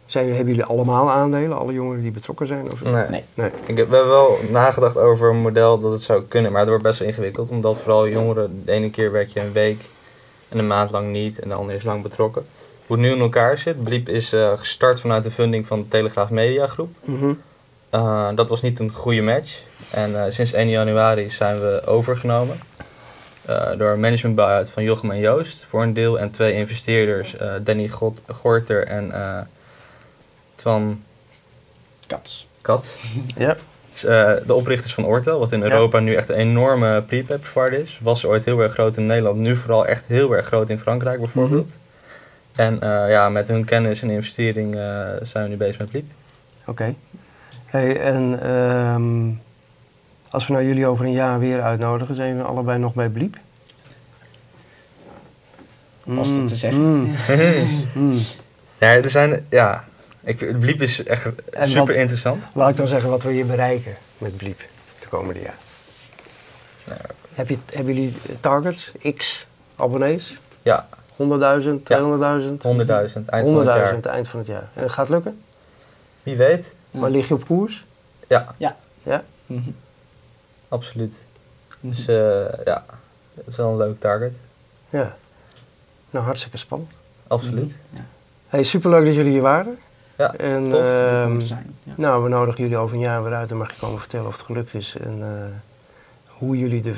Zijn, 0.05 0.29
hebben 0.29 0.47
jullie 0.47 0.65
allemaal 0.65 1.11
aandelen, 1.11 1.59
alle 1.59 1.73
jongeren 1.73 2.03
die 2.03 2.11
betrokken 2.11 2.47
zijn? 2.47 2.73
Of, 2.73 2.83
Nee. 2.83 3.09
Nee. 3.09 3.25
Nee. 3.35 3.51
Ik 3.67 3.77
heb, 3.77 3.89
we 3.89 3.95
hebben 3.95 4.09
wel 4.09 4.39
nagedacht 4.51 4.97
over 4.97 5.31
een 5.31 5.41
model 5.41 5.79
dat 5.79 5.93
het 5.93 6.01
zou 6.01 6.23
kunnen, 6.23 6.51
maar 6.51 6.61
het 6.61 6.69
wordt 6.69 6.85
best 6.85 6.99
wel 6.99 7.09
ingewikkeld. 7.09 7.51
Omdat 7.51 7.81
vooral 7.81 8.09
jongeren, 8.09 8.63
de 8.65 8.73
ene 8.73 8.91
keer 8.91 9.13
werk 9.13 9.29
je 9.29 9.41
een 9.41 9.53
week 9.53 9.85
en 10.49 10.59
een 10.59 10.67
maand 10.67 10.91
lang 10.91 11.13
niet 11.13 11.39
en 11.39 11.49
de 11.49 11.55
andere 11.55 11.79
is 11.79 11.85
lang 11.85 12.03
betrokken. 12.03 12.47
Hoe 12.87 12.97
het 12.97 13.07
nu 13.07 13.13
in 13.13 13.21
elkaar 13.21 13.59
zit, 13.59 13.85
Bliep 13.85 14.09
is 14.09 14.33
eh, 14.33 14.53
gestart 14.59 15.01
vanuit 15.01 15.25
de 15.25 15.31
funding 15.31 15.67
van 15.67 15.81
de 15.81 15.89
Telegraaf 15.89 16.31
Media 16.31 16.67
Groep. 16.67 16.95
Mhm. 17.05 17.33
Eh, 17.91 18.29
dat 18.35 18.49
was 18.49 18.63
niet 18.63 18.79
een 18.79 18.91
goede 18.91 19.21
match. 19.23 19.61
En 19.91 20.25
eh, 20.25 20.31
sinds 20.33 20.53
1 20.53 20.69
januari 20.69 21.31
zijn 21.31 21.61
we 21.61 21.83
overgenomen. 21.87 22.61
eh, 23.47 23.71
door 23.79 23.91
een 23.91 24.01
management 24.01 24.37
buyout 24.37 24.71
van 24.71 24.83
Jochem 24.83 25.11
en 25.11 25.19
Joost 25.19 25.65
voor 25.69 25.83
een 25.83 25.93
deel. 25.93 26.19
En 26.19 26.31
twee 26.31 26.53
investeerders, 26.53 27.37
eh, 27.37 27.53
Danny 27.63 27.89
God, 27.89 28.21
Gorter 28.29 28.87
en 28.87 29.13
eh 29.13 29.39
Twan 30.55 31.03
Kats. 32.07 32.47
Kat. 32.61 32.99
Ja. 33.37 33.57
eh, 33.93 34.33
de 34.47 34.55
oprichters 34.55 34.95
van 34.95 35.05
Ortel, 35.05 35.39
wat 35.39 35.53
in 35.53 35.59
Ja. 35.59 35.65
Europa 35.65 36.01
nu 36.01 36.15
echt 36.15 36.29
een 36.29 36.35
enorme 36.37 37.03
prepaid 37.03 37.41
provider 37.41 37.81
is. 37.81 37.99
Was 38.03 38.25
ooit 38.25 38.45
heel 38.45 38.61
erg 38.61 38.73
groot 38.73 38.97
in 38.97 39.07
Nederland, 39.07 39.37
nu 39.39 39.57
vooral 39.57 39.87
echt 39.87 40.07
heel 40.07 40.33
erg 40.37 40.47
groot 40.47 40.71
in 40.71 40.79
Frankrijk 40.79 41.19
bijvoorbeeld. 41.19 41.67
Mhm. 41.69 41.77
En 42.57 42.81
eh, 42.83 43.11
ja, 43.11 43.29
met 43.29 43.49
hun 43.49 43.65
kennis 43.65 44.03
en 44.03 44.11
investering 44.11 44.75
eh, 44.75 44.81
zijn 45.23 45.45
we 45.45 45.49
nu 45.51 45.57
bezig 45.57 45.79
met 45.79 45.91
Bliep. 45.91 46.11
Oké. 46.67 46.95
Hey, 47.67 48.01
en 48.01 48.41
ehm, 48.43 49.29
als 50.31 50.47
we 50.47 50.53
nou 50.53 50.65
jullie 50.67 50.87
over 50.87 51.05
een 51.05 51.13
jaar 51.13 51.39
weer 51.39 51.63
uitnodigen, 51.63 52.15
zijn 52.15 52.29
jullie 52.29 52.43
allebei 52.45 52.79
nog 52.79 52.95
bij 52.95 53.09
Bliep? 53.09 53.37
Was 56.05 56.29
dat 56.31 56.39
Mm, 56.39 56.47
te 56.47 56.57
zeggen? 56.57 56.83
mm, 57.01 57.15
mm. 57.95 58.19
Ja, 58.79 58.89
er 58.95 59.11
zijn, 59.11 59.47
ja, 59.51 59.85
ik, 60.25 60.59
Bliep 60.59 60.83
is 60.83 61.03
echt 61.05 61.25
En 61.53 61.69
super 61.69 61.87
wat- 61.87 61.95
interessant. 61.97 62.45
Laat 62.53 62.71
ik 62.71 62.77
dan 62.77 62.87
zeggen 62.87 63.11
wat 63.11 63.23
we 63.23 63.33
hier 63.33 63.47
bereiken 63.47 63.97
met 64.19 64.37
Bliep 64.37 64.61
de 64.99 65.07
komende 65.09 65.41
jaar. 65.41 65.57
Nou, 66.85 67.01
Heb 67.35 67.49
je, 67.49 67.59
hebben 67.75 67.95
jullie 67.95 68.15
targets, 68.41 68.93
x 69.17 69.47
abonnees? 69.77 70.39
Ja, 70.63 70.89
100.000, 71.17 71.23
200.000? 71.23 72.63
100.000 72.63 73.25
eind 73.27 73.47
van 73.47 73.57
het 73.57 73.67
jaar. 73.67 73.95
100.000 73.95 74.01
eind 74.01 74.29
van 74.29 74.39
het 74.39 74.49
jaar. 74.49 74.69
En 74.75 74.83
het 74.83 74.93
gaat 74.93 75.09
lukken? 75.09 75.41
Wie 76.23 76.37
weet? 76.37 76.75
Ja. 76.91 77.01
Maar 77.01 77.11
lig 77.11 77.29
je 77.29 77.35
op 77.35 77.47
koers? 77.47 77.85
Ja, 78.29 78.55
Ja. 78.57 78.77
Ja? 79.03 79.23
Mhm. 79.47 79.71
absoluut. 80.69 81.15
Dus 81.81 82.07
eh, 82.09 82.45
ja, 82.65 82.85
het 83.35 83.47
is 83.47 83.57
wel 83.57 83.71
een 83.71 83.77
leuk 83.77 84.01
target. 84.01 84.33
Ja. 84.91 85.17
Nou, 86.11 86.25
hartstikke 86.25 86.57
spannend. 86.57 86.91
Absoluut. 87.27 87.75
Hey, 88.49 88.63
superleuk 88.63 89.05
dat 89.05 89.15
jullie 89.15 89.33
hier 89.33 89.43
waren. 89.43 89.79
Ja, 90.17 90.35
En 90.35 90.65
tof. 90.65 90.81
ehm, 90.81 91.31
Om 91.31 91.39
te 91.39 91.47
zijn, 91.47 91.77
ja. 91.83 91.93
nou, 91.97 92.23
we 92.23 92.29
nodigen 92.29 92.63
jullie 92.63 92.77
over 92.77 92.95
een 92.95 93.01
jaar 93.03 93.23
weer 93.23 93.35
uit 93.35 93.51
en 93.51 93.57
mag 93.57 93.71
je 93.73 93.81
komen 93.81 93.99
vertellen 93.99 94.27
of 94.27 94.33
het 94.37 94.43
gelukt 94.47 94.75
is. 94.75 94.97
En 95.01 95.19
eh, 95.23 95.45
hoe 96.39 96.59
jullie 96.59 96.83
de, 96.83 96.93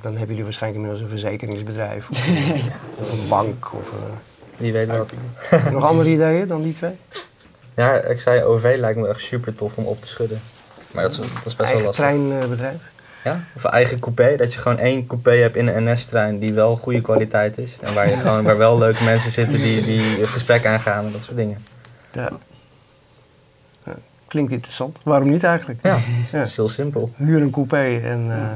dan 0.00 0.10
hebben 0.12 0.28
jullie 0.28 0.44
waarschijnlijk 0.44 0.82
inmiddels 0.84 1.00
een 1.12 1.18
verzekeringsbedrijf 1.18 2.08
of, 2.10 2.18
een- 2.26 2.70
of 2.98 3.12
een 3.12 3.28
bank. 3.28 3.72
Of, 3.74 3.92
Wie 4.56 4.72
weet 4.72 4.88
wat. 4.88 5.10
nog 5.72 5.84
andere 5.84 6.08
ideeën 6.10 6.46
dan 6.48 6.62
die 6.62 6.72
twee? 6.72 6.96
Ja, 7.76 7.94
ik 7.94 8.20
zei 8.20 8.42
OV 8.42 8.74
lijkt 8.78 8.98
me 8.98 9.08
echt 9.08 9.20
super 9.20 9.54
tof 9.54 9.72
om 9.76 9.84
op 9.84 10.00
te 10.00 10.08
schudden. 10.08 10.40
Maar 10.90 11.02
dat 11.02 11.12
is, 11.12 11.18
dat 11.18 11.26
is 11.44 11.56
best 11.56 11.72
wel 11.72 11.82
lastig. 11.82 12.04
treinbedrijf? 12.04 12.76
Ja? 13.24 13.44
Of 13.56 13.64
een 13.64 13.70
eigen 13.70 13.98
coupé, 14.00 14.36
dat 14.36 14.54
je 14.54 14.60
gewoon 14.60 14.78
één 14.78 15.06
coupé 15.06 15.30
hebt 15.30 15.56
in 15.56 15.66
een 15.68 15.84
NS-trein 15.92 16.38
die 16.38 16.52
wel 16.52 16.76
goede 16.76 17.00
kwaliteit 17.00 17.58
is. 17.58 17.78
En 17.80 17.94
waar, 17.94 18.10
je 18.10 18.16
gewoon, 18.16 18.44
waar 18.44 18.56
wel 18.58 18.78
leuke 18.78 19.04
mensen 19.04 19.30
zitten 19.30 19.58
die, 19.58 19.82
die 19.82 20.02
het 20.20 20.28
gesprek 20.28 20.66
aangaan 20.66 21.06
en 21.06 21.12
dat 21.12 21.22
soort 21.22 21.36
dingen. 21.36 21.58
Ja. 22.12 22.30
Ja, 23.84 23.94
Klinkt 24.28 24.52
interessant. 24.52 24.98
Waarom 25.02 25.30
niet 25.30 25.44
eigenlijk? 25.44 25.78
Ja, 25.82 25.94
Ja. 25.94 26.38
het 26.38 26.46
is 26.46 26.56
heel 26.56 26.68
simpel. 26.68 27.12
Huur 27.16 27.40
een 27.42 27.50
coupé 27.50 28.00
en 28.04 28.26
eh, 28.30 28.48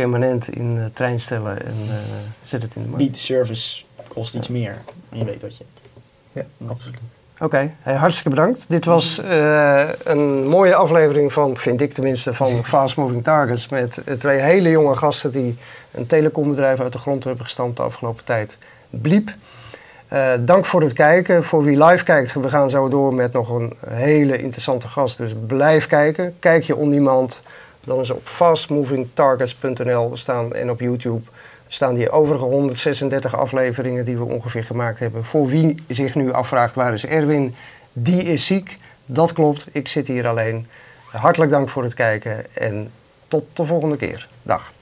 permanent 0.00 0.48
in 0.48 0.74
de 0.74 0.90
trein 0.92 1.20
stellen 1.20 1.64
en 1.64 1.76
eh, 1.88 1.94
zet 2.42 2.62
het 2.62 2.74
in 2.74 2.82
de 2.82 2.88
markt. 2.88 3.04
Beat 3.04 3.16
service 3.16 3.84
kost 4.08 4.34
iets 4.34 4.48
meer. 4.48 4.78
En 5.08 5.18
je 5.18 5.24
weet 5.24 5.42
wat 5.42 5.56
je 5.56 5.64
hebt. 5.64 6.48
Ja, 6.60 6.66
absoluut. 6.68 7.00
Oké, 7.38 7.72
hey, 7.80 7.94
hartstikke 7.94 8.30
bedankt. 8.30 8.64
Dit 8.68 8.84
was 8.84 9.18
eh, 9.18 9.88
een 10.04 10.46
mooie 10.46 10.74
aflevering 10.74 11.32
van, 11.32 11.56
vind 11.56 11.80
ik 11.80 11.92
tenminste, 11.92 12.34
van 12.34 12.64
Fast 12.64 12.96
Moving 12.96 13.24
Targets. 13.24 13.68
Met 13.68 13.98
eh, 14.04 14.14
twee 14.14 14.38
hele 14.38 14.70
jonge 14.70 14.96
gasten 14.96 15.30
die 15.30 15.56
een 15.90 16.06
telecombedrijf 16.06 16.80
uit 16.80 16.92
de 16.92 16.98
grond 16.98 17.24
hebben 17.24 17.44
gestampt 17.44 17.76
de 17.76 17.82
afgelopen 17.82 18.24
tijd. 18.24 18.58
Bliep. 18.90 19.34
Eh, 20.08 20.32
dank 20.40 20.66
voor 20.66 20.82
het 20.82 20.92
kijken. 20.92 21.44
Voor 21.44 21.64
wie 21.64 21.84
live 21.84 22.04
kijkt, 22.04 22.32
we 22.32 22.48
gaan 22.48 22.70
zo 22.70 22.88
door 22.88 23.14
met 23.14 23.32
nog 23.32 23.48
een 23.48 23.76
hele 23.86 24.38
interessante 24.38 24.88
gast. 24.88 25.18
Dus 25.18 25.32
blijf 25.46 25.86
kijken. 25.86 26.34
Kijk 26.38 26.64
je 26.64 26.76
on 26.76 26.90
demand, 26.90 27.42
dan 27.84 28.00
is 28.00 28.10
op 28.10 28.26
fastmovingtargets.nl 28.26 30.16
staan 30.16 30.54
en 30.54 30.70
op 30.70 30.80
YouTube 30.80 31.22
staan 31.68 31.94
die 31.94 32.10
overige 32.10 32.44
136 32.44 33.36
afleveringen 33.36 34.04
die 34.04 34.16
we 34.16 34.24
ongeveer 34.24 34.64
gemaakt 34.64 34.98
hebben. 34.98 35.24
Voor 35.24 35.46
wie 35.46 35.74
zich 35.88 36.14
nu 36.14 36.32
afvraagt 36.32 36.74
waar 36.74 36.92
is 36.92 37.06
Erwin, 37.06 37.54
die 37.92 38.22
is 38.22 38.46
ziek. 38.46 38.76
Dat 39.06 39.32
klopt, 39.32 39.66
ik 39.72 39.88
zit 39.88 40.06
hier 40.06 40.26
alleen. 40.26 40.66
Hartelijk 41.10 41.50
dank 41.50 41.68
voor 41.68 41.82
het 41.82 41.94
kijken 41.94 42.56
en 42.56 42.90
tot 43.28 43.44
de 43.52 43.64
volgende 43.64 43.96
keer. 43.96 44.28
Dag. 44.42 44.72